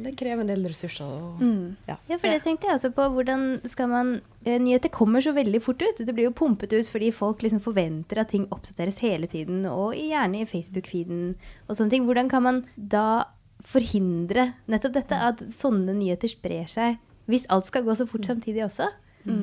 det 0.04 0.14
krever 0.18 0.44
en 0.44 0.50
del 0.50 0.64
ressurser. 0.68 1.04
Og, 1.04 1.42
ja. 1.88 1.96
Ja, 2.08 2.16
for 2.16 2.30
det 2.30 2.42
tenkte 2.44 2.68
jeg 2.68 2.78
også 2.78 2.92
på. 2.96 3.08
Hvordan 3.16 3.46
skal 3.68 3.90
man 3.92 4.12
eh, 4.46 4.58
Nyheter 4.62 4.92
kommer 4.94 5.24
så 5.24 5.34
veldig 5.36 5.60
fort 5.64 5.82
ut. 5.82 6.00
Det 6.00 6.14
blir 6.14 6.28
jo 6.30 6.36
pumpet 6.36 6.72
ut 6.72 6.88
fordi 6.90 7.10
folk 7.14 7.44
liksom 7.44 7.62
forventer 7.64 8.22
at 8.22 8.32
ting 8.32 8.46
oppdateres 8.54 9.02
hele 9.04 9.28
tiden, 9.30 9.64
og 9.68 9.96
gjerne 9.98 10.42
i 10.42 10.48
Facebook-feeden 10.48 11.34
og 11.66 11.74
sånne 11.76 11.92
ting. 11.92 12.06
Hvordan 12.08 12.30
kan 12.32 12.46
man 12.46 12.62
da 12.76 13.26
forhindre 13.66 14.52
nettopp 14.70 14.94
dette, 15.00 15.18
at 15.18 15.42
sånne 15.52 15.96
nyheter 15.98 16.30
sprer 16.30 16.70
seg, 16.70 17.00
hvis 17.26 17.48
alt 17.52 17.66
skal 17.66 17.84
gå 17.86 17.96
så 17.98 18.06
fort 18.08 18.28
samtidig 18.28 18.62
også? 18.68 18.86
Ja, 19.26 19.34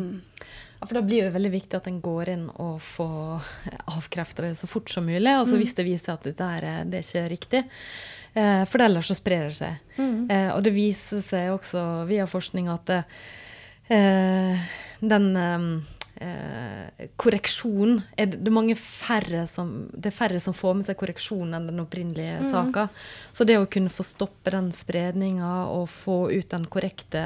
for 0.85 0.93
Da 0.99 1.01
blir 1.05 1.23
det 1.27 1.33
veldig 1.35 1.51
viktig 1.53 1.77
at 1.79 1.87
en 1.87 2.01
går 2.01 2.29
inn 2.33 2.49
og 2.59 2.79
får 2.81 3.41
avkrefta 3.97 4.41
det 4.45 4.55
så 4.57 4.67
fort 4.67 4.89
som 4.89 5.05
mulig. 5.05 5.27
Altså 5.31 5.57
Hvis 5.57 5.73
det 5.75 5.85
viser 5.85 6.13
at 6.13 6.23
dette 6.23 6.43
her, 6.43 6.63
er- 6.63 6.83
det 6.85 6.99
er 7.01 7.07
ikke 7.07 7.29
riktig. 7.31 7.63
Eh, 8.35 8.65
for 8.65 8.81
ellers 8.81 9.07
så 9.11 9.15
sprer 9.15 9.49
det 9.49 9.55
seg. 9.55 9.75
Eh, 10.29 10.49
og 10.55 10.63
det 10.63 10.73
viser 10.73 11.21
seg 11.21 11.51
også 11.53 12.05
via 12.09 12.25
forskning 12.25 12.67
at 12.73 12.89
eh, 13.89 14.57
den 15.01 15.27
eh, 15.37 15.65
eh, 16.23 17.07
korreksjon 17.19 17.99
er 18.17 18.25
det, 18.31 18.39
er 18.47 18.55
mange 18.55 18.75
færre 18.79 19.45
som, 19.49 19.89
det 19.93 20.11
er 20.11 20.17
færre 20.17 20.39
som 20.41 20.53
får 20.55 20.75
med 20.79 20.85
seg 20.87 20.97
korreksjon 20.99 21.53
enn 21.57 21.67
den 21.69 21.79
opprinnelige 21.83 22.49
saka. 22.51 22.87
Så 23.33 23.45
det 23.45 23.57
å 23.59 23.67
kunne 23.69 23.89
få 23.93 24.03
stoppe 24.07 24.51
den 24.55 24.71
spredninga 24.71 25.67
og 25.69 25.89
få 25.89 26.31
ut 26.31 26.49
den 26.49 26.65
korrekte 26.65 27.25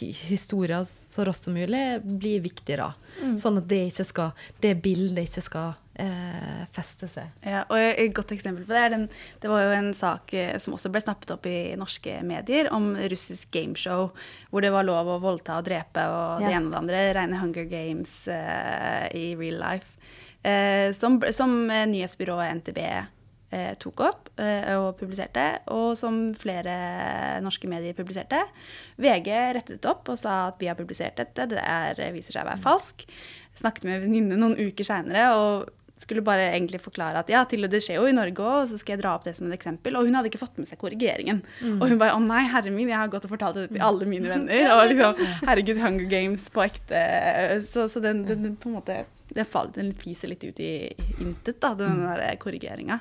hi- 0.00 0.12
historia 0.32 0.80
så 0.88 1.24
raskt 1.28 1.44
som 1.48 1.54
mulig, 1.56 2.00
blir 2.04 2.40
viktig 2.44 2.76
da. 2.80 2.90
Sånn 3.40 3.60
at 3.60 3.68
det, 3.70 3.84
ikke 3.92 4.04
skal, 4.08 4.32
det 4.64 4.74
bildet 4.82 5.28
ikke 5.28 5.42
skal 5.44 5.70
eh, 6.00 6.64
feste 6.72 7.08
seg. 7.12 7.28
Ja, 7.44 7.62
og 7.68 7.76
Et 7.78 8.14
godt 8.16 8.32
eksempel 8.32 8.64
på 8.64 8.72
det 8.72 8.80
er 8.86 8.94
den, 8.96 9.04
det 9.42 9.50
var 9.52 9.64
jo 9.66 9.74
en 9.76 9.92
sak 9.94 10.32
eh, 10.34 10.56
som 10.62 10.74
også 10.78 10.90
ble 10.94 11.02
snappet 11.04 11.30
opp 11.36 11.46
i 11.50 11.74
norske 11.78 12.18
medier, 12.26 12.70
om 12.72 12.92
russisk 13.12 13.50
gameshow 13.54 14.10
hvor 14.50 14.64
det 14.64 14.72
var 14.74 14.86
lov 14.88 15.08
å 15.16 15.20
voldta 15.22 15.58
og 15.60 15.68
drepe 15.68 16.06
og 16.08 16.40
det 16.44 16.50
ene 16.54 16.66
og 16.66 16.72
det 16.74 16.82
andre. 16.84 17.04
Rene 17.20 17.40
Hunger 17.42 17.68
Games 17.70 18.16
eh, 18.28 19.06
i 19.16 19.26
real 19.36 19.60
life. 19.60 19.96
Eh, 20.42 20.90
som, 20.96 21.18
som 21.36 21.58
eh, 21.70 21.84
nyhetsbyrået 21.90 22.54
NTB 22.62 22.78
eh, 23.54 23.72
tok 23.80 24.04
opp 24.06 24.30
eh, 24.40 24.70
og 24.78 24.94
publiserte, 25.00 25.46
og 25.74 25.92
som 25.98 26.22
flere 26.38 26.76
norske 27.44 27.70
medier 27.70 27.96
publiserte. 27.98 28.42
VG 29.00 29.28
rettet 29.58 29.90
opp 29.90 30.10
og 30.12 30.20
sa 30.20 30.46
at 30.50 30.62
vi 30.62 30.70
har 30.70 30.78
publisert 30.78 31.18
dette, 31.20 31.50
det 31.52 31.60
er, 31.60 32.00
viser 32.14 32.36
seg 32.36 32.46
å 32.46 32.52
være 32.52 32.64
falsk. 32.64 33.04
Snakket 33.58 33.86
med 33.86 33.98
en 33.98 34.06
venninne 34.06 34.40
noen 34.40 34.58
uker 34.58 34.86
seinere 34.86 35.28
og 35.36 35.76
skulle 36.00 36.22
bare 36.24 36.46
egentlig 36.54 36.80
forklare 36.80 37.20
at 37.20 37.28
ja, 37.28 37.42
til 37.44 37.66
og 37.66 37.72
det 37.72 37.82
skjer 37.84 37.98
jo 37.98 38.06
i 38.08 38.14
Norge 38.16 38.40
òg, 38.40 38.62
og 38.62 38.70
så 38.70 38.78
skal 38.80 38.94
jeg 38.94 39.02
dra 39.02 39.12
opp 39.12 39.26
det 39.26 39.34
som 39.36 39.50
et 39.50 39.56
eksempel. 39.58 39.98
Og 39.98 40.08
hun 40.08 40.16
hadde 40.16 40.30
ikke 40.30 40.40
fått 40.40 40.56
med 40.56 40.68
seg 40.70 40.80
korrigeringen. 40.80 41.42
Og 41.76 41.84
hun 41.90 42.00
bare 42.00 42.16
å 42.16 42.22
nei, 42.24 42.46
herre 42.48 42.72
min, 42.72 42.88
jeg 42.88 42.96
har 42.96 43.10
gått 43.12 43.26
og 43.28 43.34
fortalt 43.34 43.58
det 43.58 43.66
til 43.74 43.84
alle 43.84 44.08
mine 44.08 44.30
venner. 44.32 44.70
Og 44.78 44.86
liksom 44.88 45.20
herregud, 45.44 45.82
Hunger 45.82 46.08
Games 46.08 46.48
på 46.54 46.64
ekte. 46.64 47.02
Så, 47.68 47.84
så 47.92 48.00
den, 48.00 48.24
den, 48.28 48.46
den 48.48 48.56
på 48.56 48.70
en 48.70 48.78
måte 48.78 49.02
den, 49.34 49.46
faller, 49.46 49.72
den 49.76 49.92
fiser 49.98 50.32
litt 50.32 50.44
ut 50.44 50.60
i 50.60 50.72
intet, 51.20 51.60
da, 51.62 51.74
den 51.78 52.02
der 52.06 52.36
korrigeringa. 52.40 53.00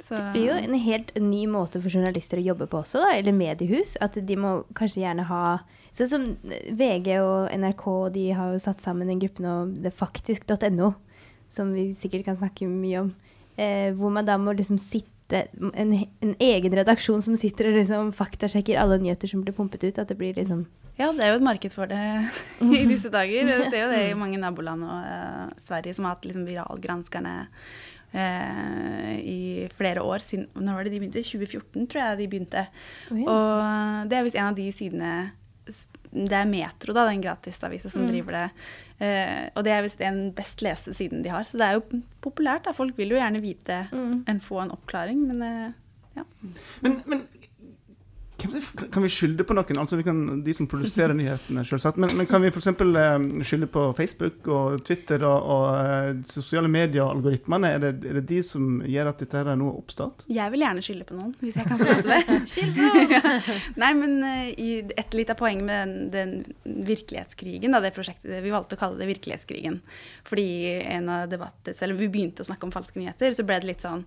Så 0.00 0.16
Det 0.16 0.30
blir 0.32 0.46
jo 0.48 0.56
en 0.56 0.78
helt 0.80 1.12
ny 1.20 1.44
måte 1.50 1.80
for 1.82 1.92
journalister 1.92 2.40
å 2.40 2.46
jobbe 2.46 2.66
på 2.70 2.80
også, 2.80 3.02
da, 3.02 3.12
eller 3.18 3.36
mediehus. 3.36 3.96
At 4.00 4.16
de 4.16 4.38
må 4.38 4.60
kanskje 4.74 5.04
gjerne 5.04 5.28
ha 5.30 5.44
Sånn 5.90 6.06
som 6.06 6.24
VG 6.78 7.16
og 7.18 7.48
NRK, 7.50 7.84
de 8.14 8.28
har 8.38 8.52
jo 8.52 8.60
satt 8.62 8.78
sammen 8.78 9.08
den 9.10 9.18
gruppen 9.18 9.48
og 9.50 9.72
det 9.82 9.90
er 9.90 9.96
faktisk.no, 9.98 10.92
som 11.50 11.72
vi 11.74 11.88
sikkert 11.98 12.28
kan 12.28 12.36
snakke 12.38 12.68
mye 12.70 13.00
om. 13.00 13.08
Eh, 13.58 13.90
hvor 13.98 14.14
man 14.14 14.28
da 14.28 14.36
må 14.38 14.54
liksom 14.54 14.78
sitte 14.78 15.10
en, 15.32 15.92
en 16.22 16.34
egen 16.42 16.76
redaksjon 16.80 17.22
som 17.24 17.36
sitter 17.38 17.70
og 17.70 17.78
liksom 17.78 18.12
faktasjekker 18.16 18.78
alle 18.80 19.00
nyheter 19.02 19.30
som 19.30 19.44
blir 19.44 19.56
pumpet 19.56 19.84
ut. 19.86 20.00
At 20.00 20.10
det 20.10 20.18
blir 20.20 20.36
liksom 20.38 20.66
Ja, 20.98 21.10
det 21.16 21.24
er 21.24 21.32
jo 21.32 21.40
et 21.40 21.46
marked 21.46 21.74
for 21.74 21.90
det 21.90 22.00
i 22.80 22.84
disse 22.90 23.12
dager. 23.12 23.52
Jeg 23.54 23.70
ser 23.70 23.86
jo 23.86 23.92
det 23.92 24.02
i 24.08 24.18
mange 24.18 24.40
naboland 24.40 24.84
og 24.84 25.06
uh, 25.06 25.62
Sverige 25.66 25.96
som 25.96 26.08
har 26.08 26.16
hatt 26.18 26.28
liksom 26.28 26.46
viralgranskerne 26.48 27.34
uh, 27.46 29.12
i 29.18 29.68
flere 29.78 30.02
år 30.02 30.26
siden 30.26 30.48
Når 30.54 30.76
var 30.76 30.88
det 30.88 30.94
de 30.94 31.02
begynte? 31.02 31.24
2014, 31.24 31.86
tror 31.90 32.04
jeg 32.04 32.22
de 32.22 32.30
begynte. 32.34 32.66
Oi, 33.14 33.24
Og 33.24 34.10
det 34.10 34.18
er 34.18 34.26
visst 34.26 34.40
en 34.40 34.50
av 34.50 34.58
de 34.58 34.70
sidene 34.74 35.12
det 36.12 36.32
er 36.32 36.44
Metro, 36.50 36.92
da, 36.92 37.04
den 37.08 37.20
gratisavisa 37.22 37.90
som 37.90 38.02
Mm. 38.02 38.08
driver 38.10 38.32
det. 38.32 38.50
Uh, 39.00 39.48
og 39.56 39.64
det 39.64 39.72
er 39.72 39.82
visst 39.82 39.98
den 39.98 40.32
best 40.32 40.60
leste 40.62 40.92
siden 40.94 41.22
de 41.22 41.30
har. 41.30 41.44
Så 41.44 41.56
det 41.56 41.66
er 41.68 41.78
jo 41.78 42.00
populært. 42.20 42.64
da. 42.64 42.72
Folk 42.72 42.96
vil 42.98 43.08
jo 43.14 43.16
gjerne 43.16 43.40
vite 43.40 43.88
Mm. 43.92 44.24
enn 44.28 44.40
få 44.40 44.62
en 44.62 44.70
oppklaring, 44.72 45.26
men 45.26 45.42
eh, 45.42 45.72
Men, 46.82 47.02
men 47.06 47.22
kan 48.40 49.02
vi, 49.04 49.08
skylde 49.12 49.44
på 49.46 49.54
noen? 49.56 49.78
Altså 49.82 49.98
vi 49.98 50.04
kan, 50.06 50.20
De 50.46 50.54
som 50.56 50.66
produserer 50.70 51.14
nyhetene, 51.16 51.64
selvsagt. 51.68 51.98
Men, 52.00 52.14
men 52.18 52.28
kan 52.30 52.42
vi 52.42 52.48
f.eks. 52.50 52.66
Eh, 52.72 53.44
skylde 53.46 53.68
på 53.72 53.84
Facebook 53.98 54.48
og 54.50 54.80
Twitter 54.86 55.24
og, 55.28 55.48
og 55.54 55.66
eh, 55.80 56.10
sosiale 56.30 56.70
medier-algoritmene? 56.72 57.72
Er, 57.76 57.84
det- 57.84 58.10
er 58.10 58.18
det 58.20 58.24
de 58.30 58.40
som 58.46 58.80
gjør 58.86 59.10
at 59.12 59.22
dette 59.24 59.36
her 59.40 59.52
er 59.52 59.60
noe 59.60 59.76
oppstått? 59.80 60.24
jeg 60.30 60.54
vil 60.54 60.64
gjerne 60.64 60.82
skylde 60.86 61.06
på 61.08 61.18
noen, 61.18 61.34
hvis 61.42 61.58
jeg 61.60 61.68
kan 61.68 61.80
få 61.80 61.92
til 62.00 62.10
det. 62.10 62.20
Ja. 63.10 63.20
Nei, 63.80 63.92
men 63.98 64.16
eh, 64.24 64.90
et 65.00 65.14
lite 65.16 65.34
poeng 65.38 65.62
med 65.66 66.12
den, 66.12 66.42
den 66.64 66.84
virkelighetskrigen, 66.86 67.72
da, 67.74 67.80
det 67.82 67.92
prosjektet 67.96 68.42
Vi 68.44 68.52
valgte 68.52 68.76
å 68.78 68.80
kalle 68.80 69.00
det 69.00 69.08
Virkelighetskrigen. 69.10 69.80
Fordi 70.28 70.46
en 70.96 71.08
av 71.12 71.28
debatter, 71.32 71.74
selv 71.76 71.96
om 71.96 72.00
vi 72.02 72.08
begynte 72.12 72.44
å 72.44 72.48
snakke 72.50 72.68
om 72.68 72.74
falske 72.74 73.00
nyheter, 73.00 73.34
så 73.36 73.46
ble 73.46 73.58
det 73.62 73.70
litt 73.72 73.84
sånn 73.86 74.04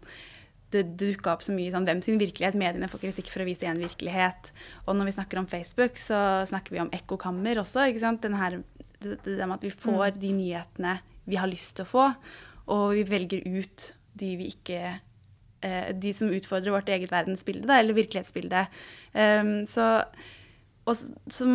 det, 0.74 0.84
dukka 1.00 1.36
opp 1.36 1.46
så 1.46 1.56
mye 1.56 1.72
sånn 1.74 1.88
hvem 1.88 2.02
sin 2.06 2.20
virkelighet. 2.22 2.58
Mediene 2.60 2.90
får 2.92 3.06
kritikk 3.06 3.32
for 3.32 3.44
å 3.44 3.48
vise 3.48 3.68
én 3.70 3.82
virkelighet. 3.82 4.52
Og 4.88 4.98
når 4.98 5.10
vi 5.10 5.16
snakker 5.18 5.42
om 5.42 5.50
Facebook, 5.50 6.00
så 6.02 6.44
snakker 6.50 6.76
vi 6.76 6.84
om 6.84 6.92
ekkokammer 6.96 7.62
også. 7.62 7.88
ikke 7.90 8.04
sant? 8.04 8.24
Den 8.26 8.38
her, 8.40 8.60
det, 9.04 9.18
det 9.26 9.40
med 9.40 9.58
at 9.60 9.68
vi 9.68 9.74
får 9.74 10.20
de 10.20 10.34
nyhetene 10.36 10.98
vi 11.30 11.40
har 11.40 11.50
lyst 11.50 11.78
til 11.78 11.86
å 11.86 11.92
få, 11.92 12.06
og 12.74 12.86
vi 12.98 13.04
velger 13.08 13.46
ut 13.48 13.90
de 14.20 14.30
vi 14.40 14.50
ikke 14.52 14.80
eh, 15.64 15.90
De 15.96 16.12
som 16.16 16.32
utfordrer 16.32 16.76
vårt 16.76 16.92
eget 16.92 17.12
verdensbilde, 17.12 17.68
da, 17.70 17.80
eller 17.80 17.98
virkelighetsbilde. 17.98 18.66
Um, 19.16 19.54
så 19.70 19.88
og 20.84 20.98
så, 21.00 21.06
så, 21.32 21.46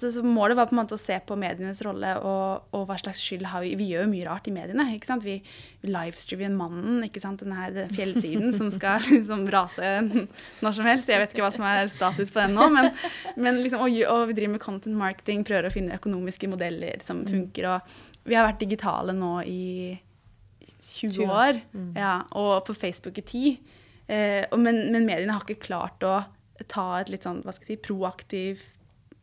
så 0.00 0.22
målet 0.24 0.56
var 0.56 0.68
på 0.70 0.72
en 0.72 0.78
måte 0.78 0.96
å 0.96 1.00
se 1.00 1.18
på 1.28 1.36
medienes 1.36 1.82
rolle 1.84 2.14
og, 2.24 2.70
og 2.72 2.86
hva 2.88 2.96
slags 2.96 3.20
skyld 3.20 3.44
har 3.50 3.60
vi 3.66 3.74
Vi 3.76 3.90
gjør 3.90 4.06
jo 4.06 4.12
mye 4.14 4.28
rart 4.30 4.48
i 4.48 4.54
mediene. 4.54 4.86
ikke 4.94 5.10
sant? 5.10 5.26
Vi, 5.26 5.34
vi 5.82 5.90
livestreamer 5.92 6.54
Mannen, 6.56 7.02
ikke 7.04 7.20
sant? 7.20 7.44
den 7.44 7.52
her 7.52 7.76
fjellsiden 7.92 8.56
som 8.56 8.72
skal 8.72 9.04
liksom 9.10 9.44
rase 9.52 9.92
når 10.62 10.78
som 10.78 10.88
helst. 10.88 11.12
Jeg 11.12 11.20
vet 11.20 11.36
ikke 11.36 11.44
hva 11.44 11.52
som 11.52 11.68
er 11.68 11.92
status 11.92 12.32
på 12.32 12.40
den 12.40 12.56
nå, 12.56 12.70
men, 12.72 12.88
men 13.36 13.60
liksom, 13.60 13.84
og, 13.84 14.00
og 14.08 14.24
vi 14.30 14.38
driver 14.40 14.56
med 14.56 14.64
content 14.64 14.96
marketing, 14.96 15.44
prøver 15.44 15.68
å 15.68 15.74
finne 15.74 16.00
økonomiske 16.00 16.48
modeller 16.48 17.04
som 17.04 17.26
funker. 17.28 17.68
Og 17.74 18.28
vi 18.30 18.38
har 18.38 18.48
vært 18.48 18.64
digitale 18.64 19.12
nå 19.16 19.34
i 19.44 19.62
20 20.80 21.12
20 21.12 21.28
år. 21.28 21.34
år, 21.36 21.64
ja, 21.98 22.14
og 22.40 22.62
på 22.64 22.74
Facebook 22.74 23.20
i 23.20 23.26
10. 23.28 23.74
Eh, 24.08 24.54
men, 24.56 24.86
men 24.94 25.04
mediene 25.04 25.36
har 25.36 25.44
ikke 25.44 25.68
klart 25.68 26.08
å 26.08 26.22
ta 26.70 26.86
et 27.00 27.10
litt 27.12 27.26
sånn, 27.26 27.42
hva 27.44 27.54
skal 27.54 27.66
jeg 27.66 27.78
si, 27.78 27.84
proaktiv 27.86 28.62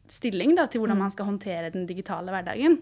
stilling 0.09 0.55
da, 0.57 0.65
til 0.67 0.81
hvordan 0.81 0.99
man 0.99 1.13
skal 1.13 1.29
håndtere 1.29 1.69
den 1.73 1.85
digitale 1.89 2.33
hverdagen. 2.33 2.79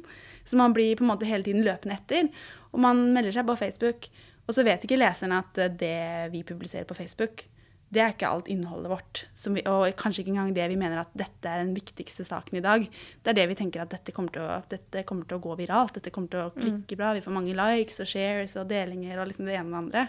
Så 0.47 0.59
man 0.59 0.75
blir 0.75 0.95
på 0.95 1.03
en 1.03 1.11
måte 1.11 1.27
hele 1.27 1.45
tiden 1.45 1.65
løpende 1.65 1.97
etter. 1.97 2.31
Og 2.71 2.81
man 2.83 3.09
melder 3.15 3.35
seg 3.35 3.47
på 3.47 3.57
Facebook, 3.59 4.07
og 4.47 4.55
så 4.55 4.63
vet 4.63 4.85
ikke 4.87 4.99
leserne 4.99 5.41
at 5.43 5.59
eh, 5.59 5.73
det 5.83 6.31
vi 6.33 6.45
publiserer 6.47 6.87
på 6.87 6.95
Facebook, 6.97 7.43
det 7.87 8.01
er 8.03 8.11
ikke 8.11 8.27
alt 8.27 8.49
innholdet 8.51 8.91
vårt. 8.91 9.21
Som 9.39 9.55
vi, 9.55 9.63
og 9.67 9.85
kanskje 9.99 10.23
ikke 10.23 10.33
engang 10.33 10.55
det 10.55 10.65
vi 10.71 10.79
mener 10.79 10.99
at 11.01 11.13
dette 11.15 11.47
er 11.47 11.61
den 11.63 11.75
viktigste 11.75 12.25
saken 12.27 12.59
i 12.59 12.63
dag. 12.63 12.83
Det 13.23 13.31
er 13.31 13.37
det 13.37 13.45
vi 13.51 13.55
tenker 13.59 13.83
at 13.83 13.93
dette 13.93 14.11
kommer 14.15 14.33
til 14.35 14.43
å, 14.43 14.57
dette 14.71 15.05
kommer 15.07 15.27
til 15.27 15.39
å 15.39 15.43
gå 15.43 15.55
viralt. 15.59 15.95
Dette 15.95 16.11
kommer 16.15 16.31
til 16.31 16.43
å 16.43 16.51
klikke 16.55 16.99
bra. 16.99 17.13
Vi 17.15 17.23
får 17.23 17.35
mange 17.35 17.55
likes 17.55 18.01
og 18.03 18.11
shares 18.11 18.57
og 18.59 18.67
delinger 18.71 19.21
og 19.21 19.31
liksom 19.31 19.47
det 19.47 19.55
ene 19.55 19.71
og 19.71 19.73
det 19.73 19.81
andre. 19.85 20.03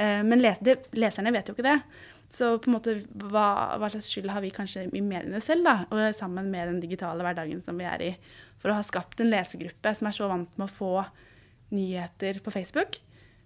Eh, 0.00 0.22
men 0.24 0.40
leserne 0.40 1.34
vet 1.36 1.52
jo 1.52 1.56
ikke 1.56 1.68
det. 1.68 1.78
Så 2.32 2.54
på 2.64 2.70
en 2.70 2.76
måte, 2.78 2.94
hva, 3.28 3.76
hva 3.76 3.90
slags 3.92 4.08
skyld 4.08 4.30
har 4.32 4.40
vi 4.40 4.52
kanskje 4.54 4.86
i 4.88 5.02
mediene 5.04 5.40
selv, 5.44 5.66
da, 5.66 5.74
og 5.92 6.16
sammen 6.16 6.48
med 6.52 6.70
den 6.70 6.80
digitale 6.80 7.20
hverdagen 7.24 7.60
som 7.66 7.76
vi 7.76 7.84
er 7.84 8.04
i, 8.06 8.12
for 8.62 8.72
å 8.72 8.78
ha 8.78 8.84
skapt 8.86 9.20
en 9.20 9.28
lesegruppe 9.32 9.92
som 9.98 10.08
er 10.08 10.16
så 10.16 10.30
vant 10.30 10.48
med 10.56 10.64
å 10.64 10.72
få 10.72 10.92
nyheter 11.76 12.40
på 12.44 12.54
Facebook? 12.54 12.96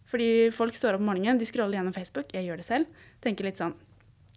Fordi 0.06 0.52
folk 0.54 0.78
står 0.78 0.94
opp 0.94 1.02
om 1.02 1.10
morgenen, 1.10 1.40
de 1.40 1.48
scroller 1.48 1.80
gjennom 1.80 1.96
Facebook, 1.96 2.30
jeg 2.30 2.46
gjør 2.46 2.62
det 2.62 2.68
selv, 2.68 3.04
tenker 3.24 3.48
litt 3.48 3.58
sånn 3.58 3.74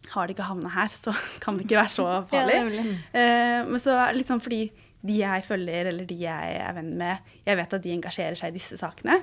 Har 0.10 0.26
det 0.26 0.34
ikke 0.34 0.48
havna 0.48 0.72
her, 0.74 0.94
så 0.98 1.14
kan 1.44 1.60
det 1.60 1.68
ikke 1.68 1.84
være 1.84 1.94
så 1.94 2.08
farlig. 2.32 2.60
Ja. 2.74 2.86
Eh, 3.22 3.58
men 3.70 3.82
så 3.84 3.94
er 4.00 4.10
det 4.10 4.24
litt 4.24 4.32
sånn 4.32 4.42
fordi 4.42 4.64
de 5.06 5.16
jeg 5.22 5.44
følger, 5.48 5.88
eller 5.94 6.08
de 6.08 6.18
jeg 6.20 6.56
er 6.60 6.74
venn 6.76 6.90
med, 7.00 7.30
jeg 7.46 7.56
vet 7.56 7.76
at 7.78 7.84
de 7.86 7.94
engasjerer 7.96 8.36
seg 8.36 8.52
i 8.52 8.58
disse 8.58 8.76
sakene. 8.80 9.16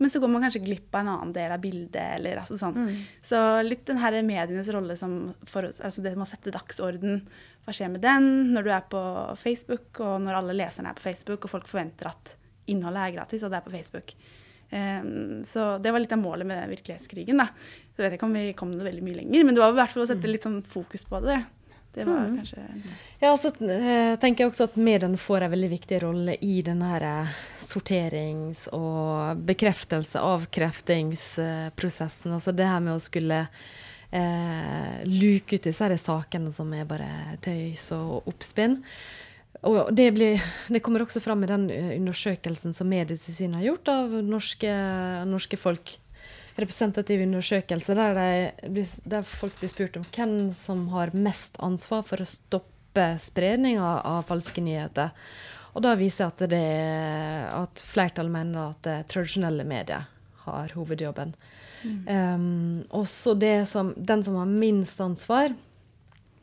Men 0.00 0.10
så 0.10 0.18
går 0.22 0.32
man 0.32 0.42
kanskje 0.42 0.64
glipp 0.64 0.90
av 0.94 1.04
en 1.04 1.12
annen 1.12 1.34
del 1.36 1.54
av 1.54 1.62
bildet. 1.62 2.00
eller 2.16 2.40
altså 2.42 2.58
sånn. 2.58 2.88
Så 3.22 3.38
litt 3.62 3.84
den 3.86 4.00
her 4.02 4.16
medienes 4.26 4.70
rolle 4.74 4.96
som 4.98 5.34
for, 5.46 5.70
altså 5.70 6.02
det 6.02 6.16
med 6.16 6.26
å 6.26 6.30
sette 6.32 6.54
dagsorden. 6.54 7.22
Hva 7.62 7.76
skjer 7.76 7.92
med 7.94 8.02
den 8.02 8.50
når 8.56 8.66
du 8.66 8.72
er 8.74 8.90
på 8.90 9.02
Facebook, 9.38 10.02
og 10.02 10.18
når 10.24 10.40
alle 10.40 10.58
leserne 10.58 10.90
er 10.90 10.98
på 10.98 11.06
Facebook, 11.06 11.44
og 11.44 11.54
folk 11.54 11.70
forventer 11.70 12.10
at 12.10 12.34
innholdet 12.70 13.06
er 13.06 13.16
gratis, 13.20 13.44
og 13.46 13.52
det 13.52 13.60
er 13.60 13.66
på 13.68 13.74
Facebook. 13.76 14.16
Um, 14.70 15.42
så 15.46 15.78
det 15.82 15.90
var 15.90 16.02
litt 16.02 16.12
av 16.14 16.22
målet 16.22 16.46
med 16.46 16.74
virkelighetskrigen. 16.74 17.38
da. 17.38 17.46
Så 17.94 18.02
vet 18.02 18.12
jeg 18.12 18.18
ikke 18.18 18.28
om 18.28 18.36
vi 18.38 18.50
kom 18.58 18.74
det 18.74 18.86
veldig 18.86 19.06
mye 19.06 19.22
lenger, 19.22 19.46
men 19.46 19.54
det 19.54 19.62
var 19.62 19.74
i 19.74 19.78
hvert 19.78 19.94
fall 19.94 20.06
å 20.06 20.10
sette 20.10 20.30
litt 20.30 20.46
sånn 20.46 20.62
fokus 20.66 21.06
på 21.06 21.22
det. 21.22 21.38
Det 21.94 22.04
var 22.06 22.36
kanskje 22.36 22.58
Ja, 23.18 23.36
så 23.36 23.48
eh, 23.66 24.18
tenker 24.22 24.44
jeg 24.44 24.50
også 24.52 24.64
at 24.68 24.76
mediene 24.78 25.18
får 25.18 25.40
en 25.42 25.54
veldig 25.54 25.70
viktig 25.72 26.02
rolle 26.04 26.34
i 26.38 26.62
den 26.66 26.82
her 26.86 27.02
eh, 27.02 27.28
sorterings- 27.66 28.68
og 28.74 29.36
bekreftelse, 29.46 30.18
avkreftingsprosessen. 30.22 32.32
Altså 32.36 32.50
det 32.54 32.66
her 32.70 32.80
med 32.84 32.94
å 32.94 33.00
skulle 33.02 33.38
eh, 34.10 35.04
luke 35.06 35.56
ut 35.56 35.64
disse 35.66 35.98
sakene 36.04 36.50
som 36.54 36.72
er 36.74 36.84
bare 36.88 37.36
tøys 37.42 37.92
og 37.96 38.22
oppspinn. 38.30 38.82
Og 39.66 39.90
det, 39.92 40.12
blir, 40.16 40.40
det 40.72 40.80
kommer 40.80 41.02
også 41.04 41.20
fram 41.22 41.44
i 41.44 41.50
den 41.50 41.70
eh, 41.74 41.96
undersøkelsen 41.98 42.72
som 42.76 42.88
Medietilsynet 42.90 43.56
har 43.60 43.66
gjort 43.72 43.86
av 43.92 44.06
norske, 44.24 44.72
norske 45.28 45.56
folk. 45.60 45.86
Representativ 46.60 47.22
undersøkelse 47.24 47.94
der, 47.96 48.18
de, 48.18 48.72
blir- 48.74 49.00
der 49.08 49.26
folk 49.26 49.56
blir 49.60 49.72
spurt 49.72 49.96
om 50.00 50.04
hvem 50.12 50.52
som 50.56 50.88
har 50.94 51.14
mest 51.16 51.56
ansvar 51.62 52.04
for 52.06 52.22
å 52.22 52.28
stoppe 52.28 53.06
spredning 53.22 53.78
av, 53.80 54.24
falske 54.28 54.62
nyheter. 54.64 55.14
Og 55.70 55.84
da 55.86 55.94
viser 55.94 56.26
at, 56.26 56.42
det, 56.50 56.64
at 57.54 57.82
flertallet 57.86 58.34
mener 58.34 58.72
at 58.72 58.82
det 58.86 58.96
tradisjonelle 59.12 59.64
medier 59.64 60.08
har 60.44 60.74
hovedjobben. 60.74 61.34
Um, 61.84 62.82
også 62.92 63.34
det 63.40 63.68
som, 63.70 63.94
den 63.96 64.24
som 64.26 64.36
har 64.40 64.50
minst 64.50 65.00
ansvar, 65.00 65.54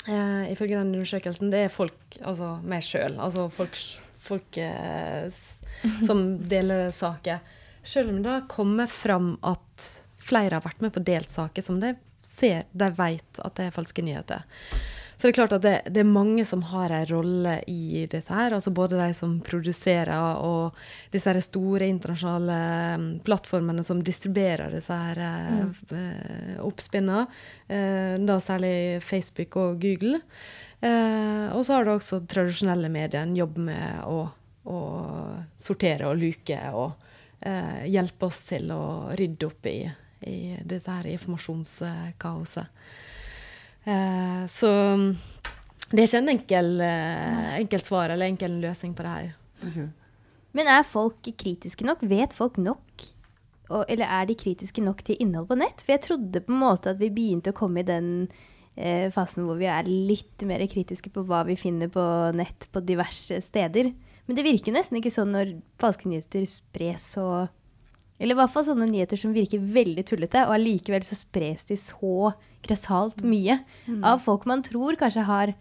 uh, 0.08 0.46
ifølge 0.50 0.80
den 0.80 0.96
undersøkelsen, 0.96 1.52
det 1.54 1.66
er 1.66 1.74
folk, 1.74 2.00
altså 2.24 2.56
meg 2.66 2.86
sjøl. 2.88 3.20
Altså 3.22 3.50
folk, 3.54 3.78
folk 4.30 4.62
uh, 4.64 5.28
som 6.08 6.26
deler 6.50 6.90
saker. 6.96 7.44
Selv 7.88 8.16
om 8.16 8.24
det 8.26 8.42
kommer 8.52 8.90
fram 8.92 9.36
at 9.46 9.92
flere 10.28 10.60
har 10.60 10.66
vært 10.66 10.84
med 10.84 10.94
på 10.96 11.04
delt 11.08 11.32
saker 11.34 11.66
som 11.66 11.82
de 11.82 11.96
ser, 12.28 12.68
de 12.72 12.92
vet 12.98 13.42
at 13.44 13.58
det 13.58 13.68
er 13.68 13.76
falske 13.76 14.04
nyheter. 14.06 14.46
Så 15.18 15.26
det 15.26 15.32
er 15.32 15.38
klart 15.40 15.54
at 15.56 15.63
det, 15.63 15.78
det 15.96 16.04
er 16.04 16.10
mange 16.10 16.44
som 16.46 16.62
har 16.70 16.92
en 16.94 17.08
rolle 17.10 17.56
i 17.72 18.04
dette 18.06 18.30
her. 18.30 18.54
altså 18.54 18.70
Både 18.70 19.00
de 19.00 19.08
som 19.18 19.40
produserer 19.42 20.12
og 20.46 20.78
disse 21.10 21.32
her 21.32 21.40
store 21.42 21.88
internasjonale 21.90 22.58
mm, 23.02 23.08
plattformene 23.26 23.86
som 23.88 24.04
distribuerer 24.06 24.76
disse 24.78 24.94
her 24.94 25.24
mm. 25.58 26.62
oppspinnene. 26.68 27.26
Eh, 27.66 28.13
da 28.30 28.38
særlig 28.46 29.02
Facebook 29.02 29.58
og 29.58 29.82
Google. 29.82 30.22
Eh, 30.86 31.50
og 31.50 31.66
så 31.66 31.80
har 31.80 31.88
du 31.88 31.96
også 31.96 32.22
tradisjonelle 32.30 32.94
medier 32.94 33.26
en 33.26 33.34
jobb 33.38 33.58
med 33.58 34.06
å, 34.06 34.20
å 34.70 34.80
sortere 35.58 36.12
og 36.12 36.22
luke 36.22 36.60
og 36.78 36.92
eh, 37.42 37.88
hjelpe 37.90 38.30
oss 38.30 38.44
til 38.52 38.70
å 38.76 38.84
rydde 39.18 39.50
opp 39.50 39.66
i, 39.74 39.80
i 40.26 40.58
dette 40.66 40.92
her 40.92 41.10
informasjonskaoset. 41.12 42.82
Eh, 43.88 44.44
så 44.52 44.72
mm, 44.98 45.12
det 45.92 46.02
er 46.02 46.08
ikke 46.10 46.24
en 46.24 46.34
enkel, 46.34 46.74
eh, 46.84 47.54
enkel 47.62 47.84
svar 47.84 48.12
eller 48.12 48.28
enkel 48.28 48.58
løsning 48.64 48.96
på 48.98 49.06
det 49.06 49.14
her. 49.14 49.30
Men 50.58 50.72
er 50.74 50.88
folk 50.88 51.22
kritiske 51.38 51.86
nok? 51.86 52.04
Vet 52.10 52.34
folk 52.36 52.58
nok? 52.58 53.06
Og, 53.68 53.84
eller 53.92 54.08
er 54.08 54.28
de 54.28 54.36
kritiske 54.40 54.82
nok 54.84 55.04
til 55.06 55.20
innhold 55.22 55.50
på 55.50 55.58
nett? 55.60 55.82
For 55.84 55.96
jeg 55.96 56.06
trodde 56.06 56.44
på 56.44 56.54
en 56.54 56.62
måte 56.62 56.94
at 56.94 57.02
vi 57.02 57.12
begynte 57.14 57.52
å 57.52 57.58
komme 57.58 57.84
i 57.84 57.88
den 57.88 58.10
eh, 58.76 59.08
fasen 59.14 59.46
hvor 59.48 59.60
vi 59.60 59.68
er 59.70 59.90
litt 59.90 60.44
mer 60.48 60.64
kritiske 60.72 61.12
på 61.14 61.26
hva 61.28 61.44
vi 61.48 61.58
finner 61.60 61.92
på 61.92 62.04
nett 62.36 62.70
på 62.72 62.84
diverse 62.88 63.42
steder. 63.44 63.92
Men 64.28 64.40
det 64.40 64.48
virker 64.48 64.76
nesten 64.76 65.00
ikke 65.00 65.14
sånn 65.14 65.36
når 65.36 65.58
falske 65.80 66.10
nyheter 66.10 66.48
spres 66.50 67.14
så 67.16 67.48
Eller 68.18 68.34
i 68.34 68.40
hvert 68.40 68.54
fall 68.54 68.66
sånne 68.66 68.88
nyheter 68.90 69.20
som 69.20 69.36
virker 69.36 69.62
veldig 69.62 70.04
tullete, 70.10 70.48
og 70.48 70.56
allikevel 70.56 71.06
så 71.06 71.18
spres 71.20 71.68
de 71.70 71.78
så 71.78 72.34
grassat 72.66 73.22
mye 73.22 73.60
av 74.02 74.24
folk 74.24 74.48
man 74.50 74.64
tror 74.66 74.98
kanskje 75.00 75.26
har 75.28 75.54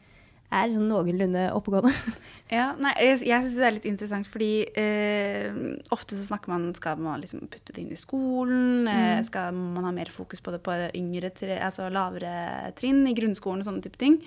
er 0.55 0.71
sånn 0.71 0.89
noenlunde 0.91 1.51
oppegående. 1.57 1.95
Ja, 2.47 2.77
nei, 2.79 2.93
jeg, 3.03 3.25
jeg 3.27 3.43
syns 3.43 3.55
det 3.59 3.65
er 3.67 3.73
litt 3.75 3.87
interessant, 3.91 4.29
fordi 4.31 4.51
eh, 4.79 5.57
ofte 5.91 6.15
så 6.15 6.29
snakker 6.29 6.53
man 6.53 6.69
Skal 6.79 7.01
man 7.03 7.19
liksom 7.19 7.41
putte 7.51 7.75
det 7.75 7.83
inn 7.83 7.91
i 7.91 7.99
skolen? 7.99 8.87
Eh, 8.87 9.19
skal 9.27 9.51
man 9.57 9.83
ha 9.83 9.91
mer 9.91 10.13
fokus 10.15 10.45
på 10.47 10.55
det 10.55 10.61
på 10.63 10.77
yngre, 10.95 11.33
tre, 11.35 11.57
altså 11.59 11.89
lavere 11.91 12.71
trinn 12.79 13.03
i 13.11 13.17
grunnskolen 13.19 13.65
og 13.65 13.67
sånne 13.67 13.83
type 13.83 13.99
ting? 13.99 14.21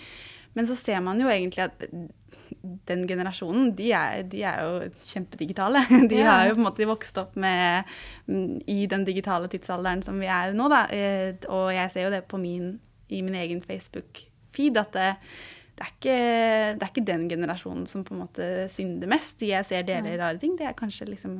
Men 0.57 0.67
så 0.67 0.75
ser 0.75 0.99
man 1.05 1.19
jo 1.21 1.27
egentlig 1.29 1.63
at 1.67 1.83
den 2.89 3.05
generasjonen, 3.07 3.69
de 3.77 3.91
er, 3.95 4.23
de 4.27 4.41
er 4.43 4.63
jo 4.65 4.89
kjempedigitale. 5.05 5.83
De 6.11 6.17
Ja. 6.19 6.31
har 6.31 6.47
jo 6.49 6.55
på 6.57 6.59
en 6.63 6.65
måte 6.67 6.87
vokst 6.89 7.17
opp 7.21 7.37
med, 7.39 7.85
i 8.67 8.81
den 8.91 9.05
digitale 9.07 9.47
tidsalderen 9.47 10.01
som 10.03 10.19
vi 10.19 10.27
er 10.27 10.51
nå, 10.57 10.67
da. 10.71 10.81
Eh, 10.91 11.35
Og 11.47 11.69
jeg 11.73 11.91
ser 11.93 12.03
jo 12.09 12.11
det 12.17 12.25
på 12.27 12.37
min, 12.41 12.73
i 13.09 13.21
min 13.21 13.35
egen 13.39 13.61
Facebook-feed, 13.63 14.77
at 14.81 14.91
det, 14.97 15.07
det, 15.77 15.85
er 15.85 15.93
ikke, 15.93 16.17
det 16.75 16.83
er 16.83 16.91
ikke 16.91 17.05
den 17.07 17.29
generasjonen 17.31 17.87
som 17.87 18.03
på 18.03 18.13
en 18.17 18.23
måte 18.25 18.49
synder 18.73 19.07
mest. 19.07 19.37
De 19.39 19.53
jeg 19.53 19.65
ser 19.69 19.87
deler 19.87 20.19
rare 20.19 20.37
ting, 20.41 20.57
det 20.59 20.67
er 20.67 20.75
kanskje 20.75 21.07
liksom 21.13 21.37